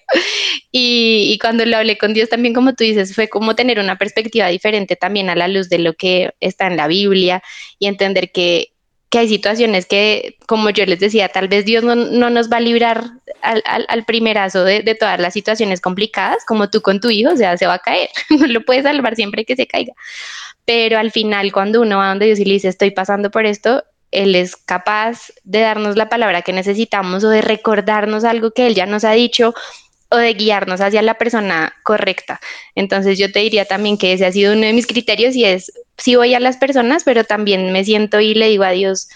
Y, 0.71 1.33
y, 1.33 1.37
cuando 1.37 1.65
lo 1.65 1.75
hablé 1.75 1.97
con 1.97 2.13
Dios 2.13 2.29
también, 2.29 2.53
como 2.53 2.75
tú 2.75 2.85
dices, 2.85 3.13
fue 3.13 3.27
como 3.27 3.55
tener 3.55 3.79
una 3.79 3.97
perspectiva 3.97 4.47
diferente 4.47 4.95
también 4.95 5.29
a 5.29 5.35
la 5.35 5.49
luz 5.49 5.67
de 5.67 5.79
lo 5.79 5.95
que 5.95 6.31
está 6.39 6.67
en 6.67 6.77
la 6.77 6.87
Biblia 6.87 7.43
y 7.77 7.87
entender 7.87 8.31
que 8.31 8.69
que 9.15 9.19
hay 9.19 9.29
situaciones 9.29 9.85
que, 9.85 10.35
como 10.45 10.71
yo 10.71 10.85
les 10.85 10.99
decía, 10.99 11.29
tal 11.29 11.47
vez 11.47 11.63
Dios 11.63 11.85
no, 11.85 11.95
nos 11.95 12.51
va 12.51 12.57
a 12.57 12.59
librar 12.59 13.11
al, 13.41 13.63
al, 13.87 14.03
primerazo 14.03 14.65
de, 14.65 14.81
de, 14.81 14.93
todas 14.93 15.21
las 15.21 15.31
situaciones 15.31 15.79
complicadas, 15.79 16.43
como 16.45 16.69
tú 16.69 16.81
con 16.81 16.99
tu 16.99 17.09
hijo, 17.09 17.31
o 17.31 17.37
sea, 17.37 17.55
se 17.55 17.65
va 17.65 17.75
a 17.75 17.79
caer, 17.79 18.09
no 18.29 18.45
lo 18.45 18.65
puedes 18.65 18.83
salvar 18.83 19.15
siempre 19.15 19.45
que 19.45 19.55
se 19.55 19.67
caiga. 19.67 19.93
Pero 20.65 20.99
al 20.99 21.11
final, 21.11 21.53
cuando 21.53 21.81
uno 21.81 21.99
va 21.99 22.09
donde 22.09 22.25
Dios 22.25 22.39
y 22.39 22.43
le 22.43 22.55
dice, 22.55 22.67
estoy 22.67 22.91
pasando 22.91 23.31
por 23.31 23.45
esto, 23.45 23.85
Él 24.11 24.35
es 24.35 24.57
capaz 24.57 25.31
de 25.45 25.61
darnos 25.61 25.95
la 25.95 26.09
palabra 26.09 26.41
que 26.41 26.51
necesitamos 26.51 27.23
o 27.23 27.29
de 27.29 27.39
recordarnos 27.41 28.25
algo 28.25 28.51
que 28.51 28.67
Él 28.67 28.75
ya 28.75 28.85
nos 28.85 29.05
ha 29.05 29.11
dicho 29.11 29.53
o 30.15 30.17
de 30.17 30.33
guiarnos 30.33 30.81
hacia 30.81 31.01
la 31.01 31.15
persona 31.15 31.73
correcta. 31.83 32.39
Entonces 32.73 33.17
yo 33.17 33.31
te 33.31 33.39
diría 33.39 33.65
también 33.65 33.97
que 33.97 34.13
ese 34.13 34.25
ha 34.25 34.31
sido 34.31 34.53
uno 34.53 34.65
de 34.65 34.73
mis 34.73 34.87
criterios 34.87 35.35
y 35.35 35.45
es 35.45 35.71
sí 35.97 36.15
voy 36.15 36.33
a 36.33 36.39
las 36.39 36.57
personas, 36.57 37.03
pero 37.03 37.23
también 37.23 37.71
me 37.71 37.83
siento 37.83 38.19
y 38.19 38.33
le 38.33 38.47
digo 38.47 38.63
a 38.63 38.71
Dios 38.71 39.09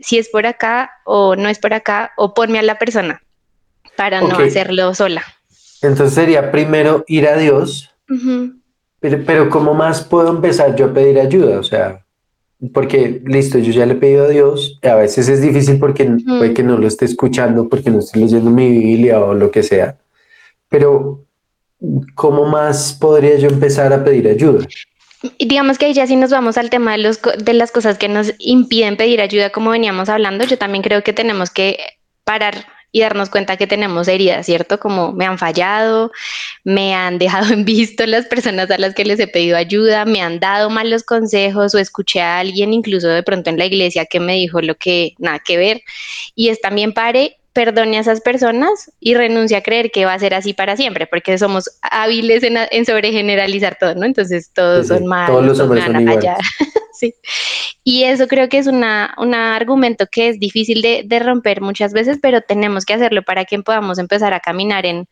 si 0.00 0.18
es 0.18 0.28
por 0.28 0.46
acá 0.46 0.90
o 1.04 1.36
no 1.36 1.48
es 1.48 1.58
por 1.58 1.74
acá, 1.74 2.12
o 2.16 2.34
ponme 2.34 2.58
a 2.58 2.62
la 2.62 2.78
persona 2.78 3.20
para 3.96 4.20
no 4.20 4.38
hacerlo 4.38 4.94
sola. 4.94 5.24
Entonces 5.82 6.14
sería 6.14 6.50
primero 6.50 7.04
ir 7.08 7.26
a 7.26 7.36
Dios, 7.36 7.90
pero, 9.00 9.24
pero 9.26 9.50
¿cómo 9.50 9.74
más 9.74 10.02
puedo 10.02 10.28
empezar 10.30 10.76
yo 10.76 10.86
a 10.86 10.94
pedir 10.94 11.18
ayuda? 11.18 11.58
O 11.58 11.64
sea, 11.64 12.04
porque 12.72 13.20
listo, 13.24 13.58
yo 13.58 13.72
ya 13.72 13.86
le 13.86 13.94
he 13.94 13.96
pedido 13.96 14.24
a 14.24 14.28
Dios, 14.28 14.78
a 14.82 14.94
veces 14.94 15.28
es 15.28 15.40
difícil 15.40 15.78
porque 15.78 16.04
puede 16.26 16.54
que 16.54 16.62
no 16.62 16.76
lo 16.78 16.86
esté 16.86 17.04
escuchando, 17.04 17.68
porque 17.68 17.90
no 17.90 17.98
estoy 17.98 18.22
leyendo 18.22 18.50
mi 18.50 18.70
Biblia 18.70 19.20
o 19.20 19.34
lo 19.34 19.50
que 19.50 19.62
sea, 19.62 19.96
pero 20.68 21.24
¿cómo 22.14 22.46
más 22.46 22.92
podría 22.92 23.36
yo 23.38 23.48
empezar 23.48 23.92
a 23.92 24.04
pedir 24.04 24.28
ayuda? 24.28 24.66
Digamos 25.38 25.78
que 25.78 25.86
ahí 25.86 25.94
ya 25.94 26.06
si 26.06 26.16
nos 26.16 26.30
vamos 26.30 26.58
al 26.58 26.70
tema 26.70 26.92
de, 26.92 26.98
los, 26.98 27.20
de 27.38 27.52
las 27.52 27.72
cosas 27.72 27.98
que 27.98 28.08
nos 28.08 28.32
impiden 28.38 28.96
pedir 28.96 29.20
ayuda, 29.20 29.50
como 29.50 29.70
veníamos 29.70 30.08
hablando, 30.08 30.44
yo 30.44 30.58
también 30.58 30.82
creo 30.82 31.02
que 31.02 31.12
tenemos 31.12 31.50
que 31.50 31.78
parar 32.24 32.66
y 32.90 33.00
darnos 33.00 33.28
cuenta 33.28 33.56
que 33.56 33.66
tenemos 33.66 34.08
heridas, 34.08 34.46
¿cierto? 34.46 34.78
Como 34.78 35.12
me 35.12 35.26
han 35.26 35.38
fallado, 35.38 36.10
me 36.64 36.94
han 36.94 37.18
dejado 37.18 37.52
en 37.52 37.64
visto 37.64 38.06
las 38.06 38.26
personas 38.26 38.70
a 38.70 38.78
las 38.78 38.94
que 38.94 39.04
les 39.04 39.20
he 39.20 39.26
pedido 39.26 39.56
ayuda, 39.56 40.04
me 40.04 40.22
han 40.22 40.40
dado 40.40 40.70
malos 40.70 41.02
consejos 41.02 41.74
o 41.74 41.78
escuché 41.78 42.20
a 42.20 42.38
alguien 42.38 42.72
incluso 42.72 43.08
de 43.08 43.22
pronto 43.22 43.50
en 43.50 43.58
la 43.58 43.66
iglesia 43.66 44.06
que 44.06 44.20
me 44.20 44.34
dijo 44.34 44.60
lo 44.60 44.76
que 44.76 45.14
nada 45.18 45.40
que 45.40 45.56
ver. 45.56 45.82
Y 46.34 46.48
es 46.48 46.60
también 46.60 46.92
pare 46.92 47.37
perdone 47.52 47.98
a 47.98 48.00
esas 48.00 48.20
personas 48.20 48.92
y 49.00 49.14
renuncie 49.14 49.56
a 49.56 49.62
creer 49.62 49.90
que 49.90 50.04
va 50.04 50.14
a 50.14 50.18
ser 50.18 50.34
así 50.34 50.54
para 50.54 50.76
siempre, 50.76 51.06
porque 51.06 51.36
somos 51.38 51.78
hábiles 51.82 52.42
en, 52.42 52.56
en 52.56 52.86
sobregeneralizar 52.86 53.76
todo, 53.78 53.94
¿no? 53.94 54.06
Entonces 54.06 54.52
todos 54.52 54.88
son 54.88 55.06
malos, 55.06 55.30
todos 55.30 55.46
los 55.46 55.60
hombres 55.60 55.84
son 55.84 55.96
sí. 56.92 57.14
Y 57.82 58.04
eso 58.04 58.28
creo 58.28 58.48
que 58.48 58.58
es 58.58 58.66
una, 58.66 59.14
un 59.18 59.34
argumento 59.34 60.06
que 60.10 60.28
es 60.28 60.38
difícil 60.38 60.82
de, 60.82 61.02
de 61.04 61.18
romper 61.18 61.60
muchas 61.60 61.92
veces, 61.92 62.18
pero 62.20 62.42
tenemos 62.42 62.84
que 62.84 62.94
hacerlo 62.94 63.22
para 63.22 63.44
que 63.44 63.58
podamos 63.60 63.98
empezar 63.98 64.34
a 64.34 64.40
caminar 64.40 64.86
en, 64.86 65.08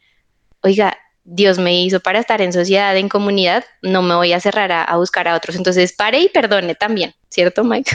oiga, 0.61 0.97
Dios 1.25 1.59
me 1.59 1.83
hizo 1.83 1.99
para 1.99 2.21
estar 2.21 2.41
en 2.41 2.53
sociedad, 2.53 2.97
en 2.97 3.09
comunidad, 3.09 3.65
no 3.83 4.03
me 4.03 4.15
voy 4.15 4.33
a 4.33 4.39
cerrar 4.39 4.71
a, 4.71 4.85
a 4.85 4.97
buscar 4.97 5.27
a 5.27 5.35
otros. 5.35 5.57
Entonces, 5.57 5.93
pare 5.93 6.21
y 6.21 6.29
perdone 6.29 6.77
también, 6.77 7.15
¿cierto, 7.29 7.65
Mike? 7.65 7.91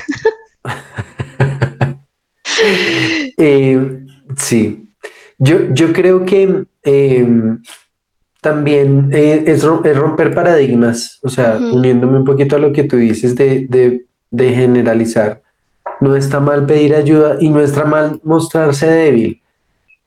eh, 3.38 3.78
Sí, 4.38 4.88
yo, 5.44 5.74
yo 5.74 5.92
creo 5.92 6.24
que 6.24 6.66
em, 6.84 7.62
también 8.42 9.10
eh, 9.12 9.44
es, 9.48 9.64
romper 9.64 10.34
paradigmas, 10.36 11.20
o 11.24 11.30
sea, 11.30 11.58
uniéndome 11.58 12.20
un 12.20 12.26
poquito 12.26 12.56
a 12.56 12.60
lo 12.60 12.72
que 12.72 12.84
tú 12.84 12.98
dices 12.98 13.36
de, 13.36 14.06
generalizar. 14.32 15.42
No 16.00 16.16
está 16.16 16.40
mal 16.40 16.68
pedir 16.68 16.94
ayuda 16.94 17.38
y 17.40 17.50
no 17.50 17.60
está 17.60 17.86
mal 17.86 18.20
mostrarse 18.24 18.88
débil. 18.88 19.42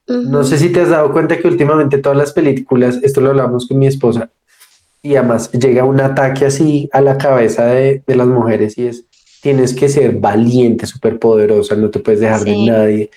No 0.07 0.45
sé 0.45 0.59
si 0.59 0.71
te 0.71 0.83
has 0.83 0.91
dado 0.91 1.13
cuenta 1.13 1.37
que 1.39 1.49
últimamente 1.49 1.99
todas 1.99 2.19
las 2.19 2.33
películas, 2.33 3.01
esto 3.03 3.21
lo 3.21 3.31
hablamos 3.31 3.67
con 3.67 3.79
mi 3.79 3.87
esposa, 3.87 4.31
y 5.03 5.17
además 5.17 5.51
llega 5.51 5.85
un 5.85 6.01
ataque 6.01 6.47
así 6.47 6.89
a 6.93 7.01
la 7.01 7.19
cabeza 7.19 7.67
de, 7.67 8.03
las 8.07 8.27
mujeres 8.27 8.79
y 8.79 8.87
es, 8.87 9.05
tienes 9.43 9.75
que 9.75 9.89
ser 9.89 10.17
valiente, 10.17 10.87
súper 10.87 11.19
poderosa, 11.19 11.75
no 11.75 11.91
te 11.91 11.99
puedes 11.99 12.21
dejar 12.21 12.45
de 12.45 12.67
nadie 12.67 13.11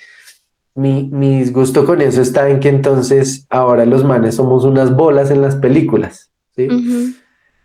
mi, 0.78 1.40
disgusto 1.40 1.86
con 1.86 2.02
eso 2.02 2.22
está 2.22 2.50
en 2.50 2.60
que 2.60 2.70
entonces 2.70 3.48
ahora 3.50 3.86
los 3.86 4.04
manes 4.04 4.36
somos 4.36 4.64
unas 4.64 4.96
bolas 4.96 5.32
en 5.32 5.42
las 5.42 5.56
películas. 5.56 6.32
¿sí? 6.56 6.68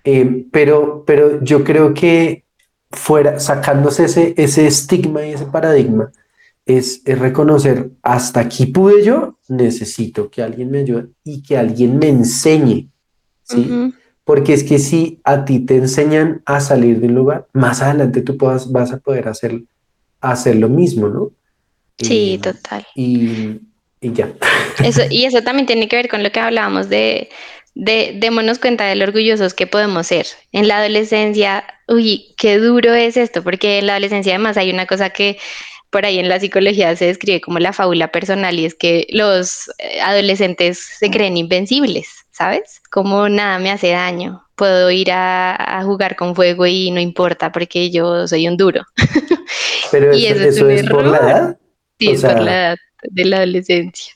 Eh, 0.04 0.46
pero, 0.50 1.04
pero 1.06 1.44
yo 1.44 1.62
creo 1.62 1.92
que 1.92 2.44
fuera, 2.90 3.38
sacándose 3.38 4.06
ese, 4.06 4.34
ese 4.38 4.66
estigma 4.66 5.26
y 5.26 5.32
ese 5.32 5.44
paradigma, 5.44 6.10
es, 6.64 7.02
reconocer 7.04 7.90
hasta 8.02 8.40
aquí 8.40 8.66
pude 8.66 9.04
yo, 9.04 9.36
necesito 9.46 10.30
que 10.30 10.42
alguien 10.42 10.70
me 10.70 10.78
ayude 10.78 11.08
y 11.22 11.42
que 11.42 11.58
alguien 11.58 11.98
me 11.98 12.08
enseñe. 12.08 12.88
¿sí? 13.42 13.92
Porque 14.24 14.54
es 14.54 14.64
que 14.64 14.78
si 14.78 15.20
a 15.24 15.44
ti 15.44 15.60
te 15.60 15.76
enseñan 15.76 16.40
a 16.46 16.60
salir 16.60 16.98
de 16.98 17.08
un 17.08 17.14
lugar, 17.14 17.46
más 17.52 17.82
adelante 17.82 18.22
tú 18.22 18.38
puedas, 18.38 18.72
vas 18.72 18.90
a 18.90 18.98
poder 18.98 19.28
hacer, 19.28 19.64
hacer 20.20 20.56
lo 20.56 20.70
mismo, 20.70 21.08
¿no? 21.08 21.32
Sí, 22.02 22.38
total. 22.42 22.86
Y, 22.94 23.60
ya. 24.00 24.32
Eso, 24.84 25.02
y 25.10 25.24
eso 25.24 25.42
también 25.42 25.66
tiene 25.66 25.86
que 25.86 25.96
ver 25.96 26.08
con 26.08 26.22
lo 26.22 26.32
que 26.32 26.40
hablábamos 26.40 26.88
de, 26.88 27.28
de 27.74 28.12
démonos 28.16 28.58
cuenta 28.58 28.84
de 28.84 28.96
lo 28.96 29.04
orgullosos 29.04 29.54
que 29.54 29.66
podemos 29.66 30.06
ser. 30.06 30.26
En 30.50 30.68
la 30.68 30.78
adolescencia, 30.78 31.64
uy, 31.88 32.34
qué 32.36 32.58
duro 32.58 32.94
es 32.94 33.16
esto, 33.16 33.42
porque 33.42 33.78
en 33.78 33.86
la 33.86 33.94
adolescencia 33.94 34.34
además 34.34 34.56
hay 34.56 34.70
una 34.70 34.86
cosa 34.86 35.10
que 35.10 35.38
por 35.90 36.06
ahí 36.06 36.18
en 36.18 36.28
la 36.28 36.40
psicología 36.40 36.96
se 36.96 37.06
describe 37.06 37.40
como 37.40 37.58
la 37.58 37.72
fábula 37.72 38.10
personal 38.10 38.58
y 38.58 38.64
es 38.64 38.74
que 38.74 39.06
los 39.10 39.70
eh, 39.78 40.00
adolescentes 40.00 40.78
se 40.98 41.10
creen 41.10 41.36
invencibles, 41.36 42.08
¿sabes? 42.30 42.80
Como 42.90 43.28
nada 43.28 43.58
me 43.58 43.70
hace 43.70 43.90
daño. 43.90 44.42
Puedo 44.54 44.90
ir 44.90 45.10
a, 45.12 45.82
jugar 45.84 46.16
con 46.16 46.34
fuego 46.34 46.66
y 46.66 46.90
no 46.90 47.00
importa 47.00 47.52
porque 47.52 47.90
yo 47.90 48.26
soy 48.26 48.48
un 48.48 48.56
duro. 48.56 48.82
Pero 49.90 50.12
eso, 50.12 50.44
es, 50.44 50.56
edad. 50.58 50.82
Sí, 50.82 50.88
por 50.88 51.06
la 51.06 51.18
edad 51.18 51.56
de 52.04 53.24
la 53.24 53.36
adolescencia. 53.38 54.14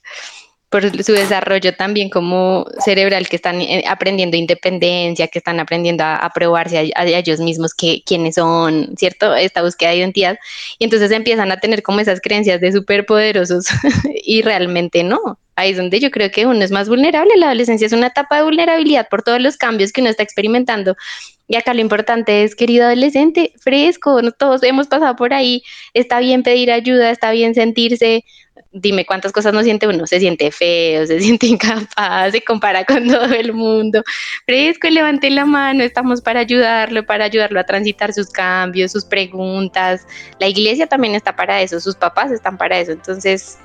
Por 0.76 1.02
su 1.02 1.12
desarrollo 1.12 1.74
también 1.74 2.10
como 2.10 2.66
cerebral, 2.84 3.30
que 3.30 3.36
están 3.36 3.62
eh, 3.62 3.82
aprendiendo 3.88 4.36
independencia, 4.36 5.26
que 5.28 5.38
están 5.38 5.58
aprendiendo 5.58 6.04
a, 6.04 6.30
probarse 6.34 6.92
a, 6.94 7.06
ellos 7.06 7.40
mismos 7.40 7.72
que, 7.72 8.02
quiénes 8.04 8.34
son, 8.34 8.94
¿cierto? 8.98 9.34
Esta 9.34 9.62
búsqueda 9.62 9.92
de 9.92 9.96
identidad. 9.96 10.38
Y 10.78 10.84
entonces 10.84 11.10
empiezan 11.12 11.50
a 11.50 11.60
tener 11.60 11.82
como 11.82 12.00
esas 12.00 12.20
creencias 12.20 12.60
de 12.60 12.72
superpoderosos 12.72 13.64
y 14.22 14.42
realmente 14.42 15.02
no. 15.02 15.38
Ahí 15.54 15.70
es 15.70 15.78
donde 15.78 15.98
yo 15.98 16.10
creo 16.10 16.30
que 16.30 16.44
uno 16.44 16.62
es 16.62 16.70
más 16.70 16.90
vulnerable. 16.90 17.32
La 17.38 17.46
adolescencia 17.46 17.86
es 17.86 17.94
una 17.94 18.08
etapa 18.08 18.36
de 18.36 18.42
vulnerabilidad 18.42 19.08
por 19.08 19.22
todos 19.22 19.40
los 19.40 19.56
cambios 19.56 19.92
que 19.92 20.02
uno 20.02 20.10
está 20.10 20.24
experimentando 20.24 20.94
y 21.48 21.56
acá 21.56 21.74
lo 21.74 21.80
importante 21.80 22.42
es, 22.42 22.56
querido 22.56 22.86
adolescente, 22.86 23.52
fresco, 23.60 24.20
todos 24.32 24.62
hemos 24.64 24.88
pasado 24.88 25.14
por 25.14 25.32
ahí, 25.32 25.62
está 25.94 26.18
bien 26.18 26.42
pedir 26.42 26.72
ayuda, 26.72 27.10
está 27.10 27.30
bien 27.30 27.54
sentirse, 27.54 28.24
dime 28.78 29.06
cuántas 29.06 29.32
cosas 29.32 29.54
no 29.54 29.62
siente 29.62 29.88
uno, 29.88 30.06
se 30.06 30.20
siente 30.20 30.50
feo, 30.50 31.06
se 31.06 31.20
siente 31.26 31.46
incapaz, 31.46 32.32
se 32.32 32.42
compara 32.42 32.84
con 32.84 33.06
todo 33.06 33.32
el 33.34 33.52
mundo, 33.52 34.02
fresco, 34.44 34.88
levante 34.88 35.30
la 35.30 35.44
mano, 35.44 35.82
estamos 35.82 36.20
para 36.20 36.40
ayudarlo, 36.40 37.04
para 37.04 37.24
ayudarlo 37.24 37.58
a 37.58 37.64
transitar 37.64 38.12
sus 38.12 38.28
cambios, 38.28 38.92
sus 38.92 39.04
preguntas, 39.04 40.06
la 40.38 40.48
iglesia 40.48 40.86
también 40.86 41.14
está 41.14 41.34
para 41.34 41.62
eso, 41.62 41.80
sus 41.80 41.96
papás 41.96 42.30
están 42.30 42.58
para 42.58 42.78
eso, 42.78 42.92
entonces 42.92 43.58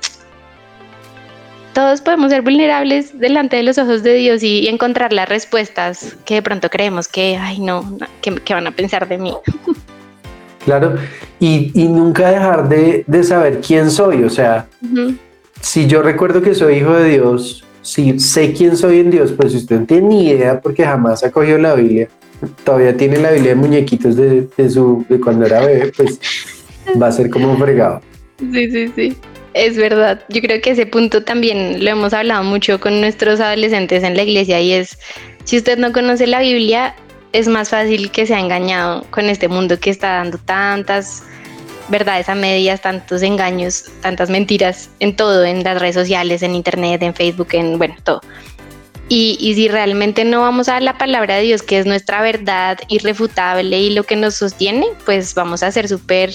todos 1.74 2.02
podemos 2.02 2.30
ser 2.30 2.42
vulnerables 2.42 3.18
delante 3.18 3.56
de 3.56 3.62
los 3.62 3.78
ojos 3.78 4.02
de 4.02 4.14
Dios 4.14 4.42
y, 4.42 4.68
encontrar 4.68 5.12
las 5.12 5.28
respuestas 5.28 6.16
que 6.24 6.34
de 6.34 6.42
pronto 6.42 6.68
creemos 6.68 7.08
que, 7.08 7.36
ay, 7.36 7.60
no, 7.60 7.98
que, 8.20 8.54
van 8.54 8.66
a 8.66 8.72
pensar 8.72 9.08
de 9.08 9.18
mí. 9.18 9.32
Claro, 10.64 10.94
y, 11.40 11.72
nunca 11.74 12.30
dejar 12.30 12.68
de, 12.68 13.24
saber 13.24 13.60
quién 13.66 13.90
soy, 13.90 14.22
o 14.22 14.30
sea, 14.30 14.68
si 15.60 15.86
yo 15.86 16.02
recuerdo 16.02 16.40
que 16.40 16.54
soy 16.54 16.76
hijo 16.76 16.94
de 16.94 17.10
Dios, 17.10 17.64
si 17.82 18.18
sé 18.20 18.52
quién 18.52 18.76
soy 18.76 19.00
en 19.00 19.10
Dios, 19.10 19.32
pues 19.32 19.52
si 19.52 19.58
usted 19.58 19.80
no 19.80 19.86
tiene 19.86 20.08
ni 20.08 20.28
idea 20.30 20.60
porque 20.60 20.84
jamás 20.84 21.24
ha 21.24 21.32
cogido 21.32 21.58
la 21.58 21.74
Biblia, 21.74 22.08
todavía 22.64 22.96
tiene 22.96 23.18
la 23.18 23.32
Biblia 23.32 23.50
de 23.50 23.56
muñequitos 23.56 24.16
de, 24.16 24.48
su, 24.70 25.04
de 25.08 25.20
cuando 25.20 25.46
era 25.46 25.60
bebé, 25.60 25.92
pues 25.96 26.20
va 27.00 27.08
a 27.08 27.12
ser 27.12 27.28
como 27.28 27.50
un 27.50 27.58
fregado. 27.58 28.00
Sí, 28.38 28.70
sí, 28.70 28.92
sí. 28.94 29.16
Es 29.54 29.76
verdad, 29.76 30.22
yo 30.28 30.40
creo 30.40 30.60
que 30.62 30.70
ese 30.70 30.86
punto 30.86 31.24
también 31.24 31.84
lo 31.84 31.90
hemos 31.90 32.14
hablado 32.14 32.42
mucho 32.42 32.80
con 32.80 33.00
nuestros 33.00 33.38
adolescentes 33.38 34.02
en 34.02 34.16
la 34.16 34.22
iglesia 34.22 34.60
y 34.60 34.72
es, 34.72 34.98
si 35.44 35.58
usted 35.58 35.76
no 35.76 35.92
conoce 35.92 36.26
la 36.26 36.40
Biblia, 36.40 36.94
es 37.32 37.48
más 37.48 37.70
fácil 37.70 38.10
que 38.10 38.26
sea 38.26 38.40
engañado 38.40 39.04
con 39.10 39.26
este 39.26 39.48
mundo 39.48 39.78
que 39.78 39.90
está 39.90 40.14
dando 40.14 40.38
tantas 40.38 41.22
verdades 41.88 42.28
a 42.28 42.34
medias, 42.34 42.80
tantos 42.80 43.22
engaños, 43.22 43.84
tantas 44.00 44.30
mentiras 44.30 44.90
en 45.00 45.16
todo, 45.16 45.44
en 45.44 45.62
las 45.64 45.80
redes 45.80 45.94
sociales, 45.94 46.42
en 46.42 46.54
internet, 46.54 47.02
en 47.02 47.14
Facebook, 47.14 47.48
en, 47.52 47.78
bueno, 47.78 47.94
todo. 48.04 48.20
Y, 49.08 49.36
y 49.40 49.54
si 49.54 49.68
realmente 49.68 50.24
no 50.24 50.40
vamos 50.40 50.68
a 50.68 50.80
la 50.80 50.96
palabra 50.96 51.36
de 51.36 51.42
Dios, 51.42 51.62
que 51.62 51.78
es 51.78 51.86
nuestra 51.86 52.22
verdad 52.22 52.78
irrefutable 52.88 53.78
y 53.80 53.90
lo 53.90 54.04
que 54.04 54.16
nos 54.16 54.34
sostiene, 54.36 54.86
pues 55.04 55.34
vamos 55.34 55.62
a 55.62 55.70
ser 55.72 55.88
súper 55.88 56.30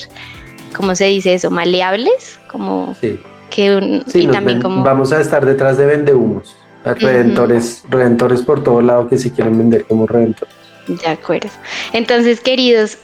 ¿cómo 0.76 0.94
se 0.96 1.06
dice 1.06 1.34
eso? 1.34 1.50
Maleables, 1.50 2.40
como 2.52 2.94
Sí. 3.02 3.20
que 3.50 3.76
un- 3.76 4.04
Sí, 4.06 4.24
y 4.24 4.28
también 4.28 4.58
ven- 4.60 4.62
como 4.62 4.84
vamos 4.84 5.12
a 5.12 5.22
estar 5.22 5.44
detrás 5.46 5.78
de 5.78 5.86
vendehumos. 5.88 6.56
Redentores, 6.84 7.84
redentores 7.90 8.42
por 8.44 8.64
todo 8.64 8.82
lado 8.82 9.10
que 9.10 9.18
si 9.18 9.32
quieren 9.32 9.58
vender 9.58 9.86
como 9.86 10.06
redentores. 10.08 10.54
De 10.88 11.08
acuerdo. 11.08 11.50
Entonces, 11.94 12.40
queridos 12.40 12.98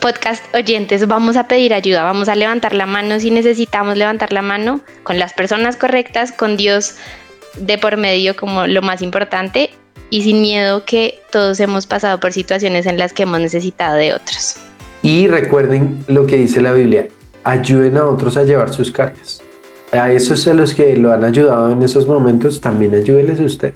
podcast 0.00 0.44
oyentes, 0.54 1.06
vamos 1.08 1.36
a 1.36 1.48
pedir 1.48 1.74
ayuda, 1.74 2.04
vamos 2.04 2.28
a 2.28 2.34
levantar 2.34 2.74
la 2.74 2.86
mano 2.86 3.18
si 3.18 3.30
necesitamos 3.30 3.96
levantar 3.96 4.32
la 4.32 4.42
mano 4.42 4.80
con 5.02 5.18
las 5.18 5.32
personas 5.32 5.76
correctas, 5.76 6.32
con 6.32 6.56
Dios 6.56 6.96
de 7.56 7.78
por 7.78 7.96
medio 7.96 8.36
como 8.36 8.66
lo 8.66 8.82
más 8.82 9.02
importante 9.02 9.70
y 10.10 10.22
sin 10.22 10.40
miedo 10.40 10.84
que 10.84 11.20
todos 11.32 11.58
hemos 11.60 11.86
pasado 11.86 12.20
por 12.20 12.32
situaciones 12.32 12.86
en 12.86 12.98
las 12.98 13.12
que 13.12 13.24
hemos 13.24 13.40
necesitado 13.40 13.96
de 13.96 14.14
otros. 14.14 14.56
Y 15.02 15.26
recuerden 15.26 16.04
lo 16.08 16.26
que 16.26 16.36
dice 16.36 16.60
la 16.60 16.72
Biblia, 16.72 17.08
ayuden 17.44 17.96
a 17.96 18.04
otros 18.06 18.36
a 18.36 18.44
llevar 18.44 18.72
sus 18.72 18.90
cargas. 18.90 19.42
A 19.92 20.12
esos 20.12 20.46
a 20.48 20.54
los 20.54 20.74
que 20.74 20.96
lo 20.96 21.12
han 21.12 21.24
ayudado 21.24 21.70
en 21.70 21.82
esos 21.82 22.06
momentos, 22.06 22.60
también 22.60 22.94
ayúdenles 22.94 23.40
usted, 23.40 23.74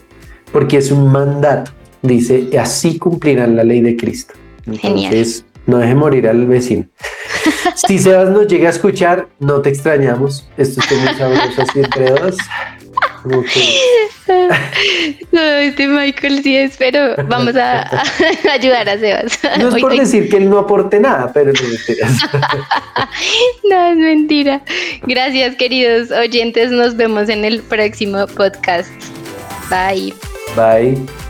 porque 0.53 0.79
es 0.79 0.91
un 0.91 1.11
mandato. 1.11 1.71
Dice, 2.03 2.49
así 2.59 2.99
cumplirán 2.99 3.57
la 3.57 3.65
ley 3.65 3.81
de 3.81 3.97
Cristo. 3.97 4.35
Genial. 4.65 5.13
Entonces, 5.13 5.45
no 5.67 5.79
deje 5.79 5.95
morir 5.95 6.27
al 6.29 6.47
vecino. 6.47 6.87
si 7.75 7.99
Sebas 7.99 8.31
nos 8.31 8.47
llega 8.47 8.69
a 8.69 8.73
escuchar, 8.73 9.29
no 9.39 9.61
te 9.61 9.69
extrañamos. 9.71 10.49
Esto 10.57 10.81
es 10.81 10.99
muy 10.99 11.15
sabroso 11.15 11.63
así 11.63 11.81
entre 11.81 12.11
dos. 12.11 12.37
No, 15.33 15.41
este 15.43 15.87
Michael 15.89 16.43
sí 16.43 16.57
es, 16.57 16.77
pero 16.79 17.17
vamos 17.29 17.55
a, 17.57 17.83
a 17.83 18.03
ayudar 18.53 18.89
a 18.89 18.99
Sebas. 18.99 19.39
no 19.59 19.69
es 19.75 19.83
por 19.83 19.91
hoy- 19.93 19.99
decir 19.99 20.29
que 20.31 20.37
él 20.39 20.49
no 20.49 20.59
aporte 20.59 21.01
nada, 21.01 21.31
pero 21.33 21.53
no 21.53 21.69
mentiras. 21.69 22.13
No, 23.69 23.87
es 23.93 23.97
mentira. 23.97 24.63
Gracias, 25.03 25.57
queridos 25.57 26.11
oyentes. 26.11 26.71
Nos 26.71 26.97
vemos 26.97 27.29
en 27.29 27.45
el 27.45 27.61
próximo 27.61 28.27
podcast. 28.27 28.91
Bye. 29.69 30.15
Bye. 30.57 31.30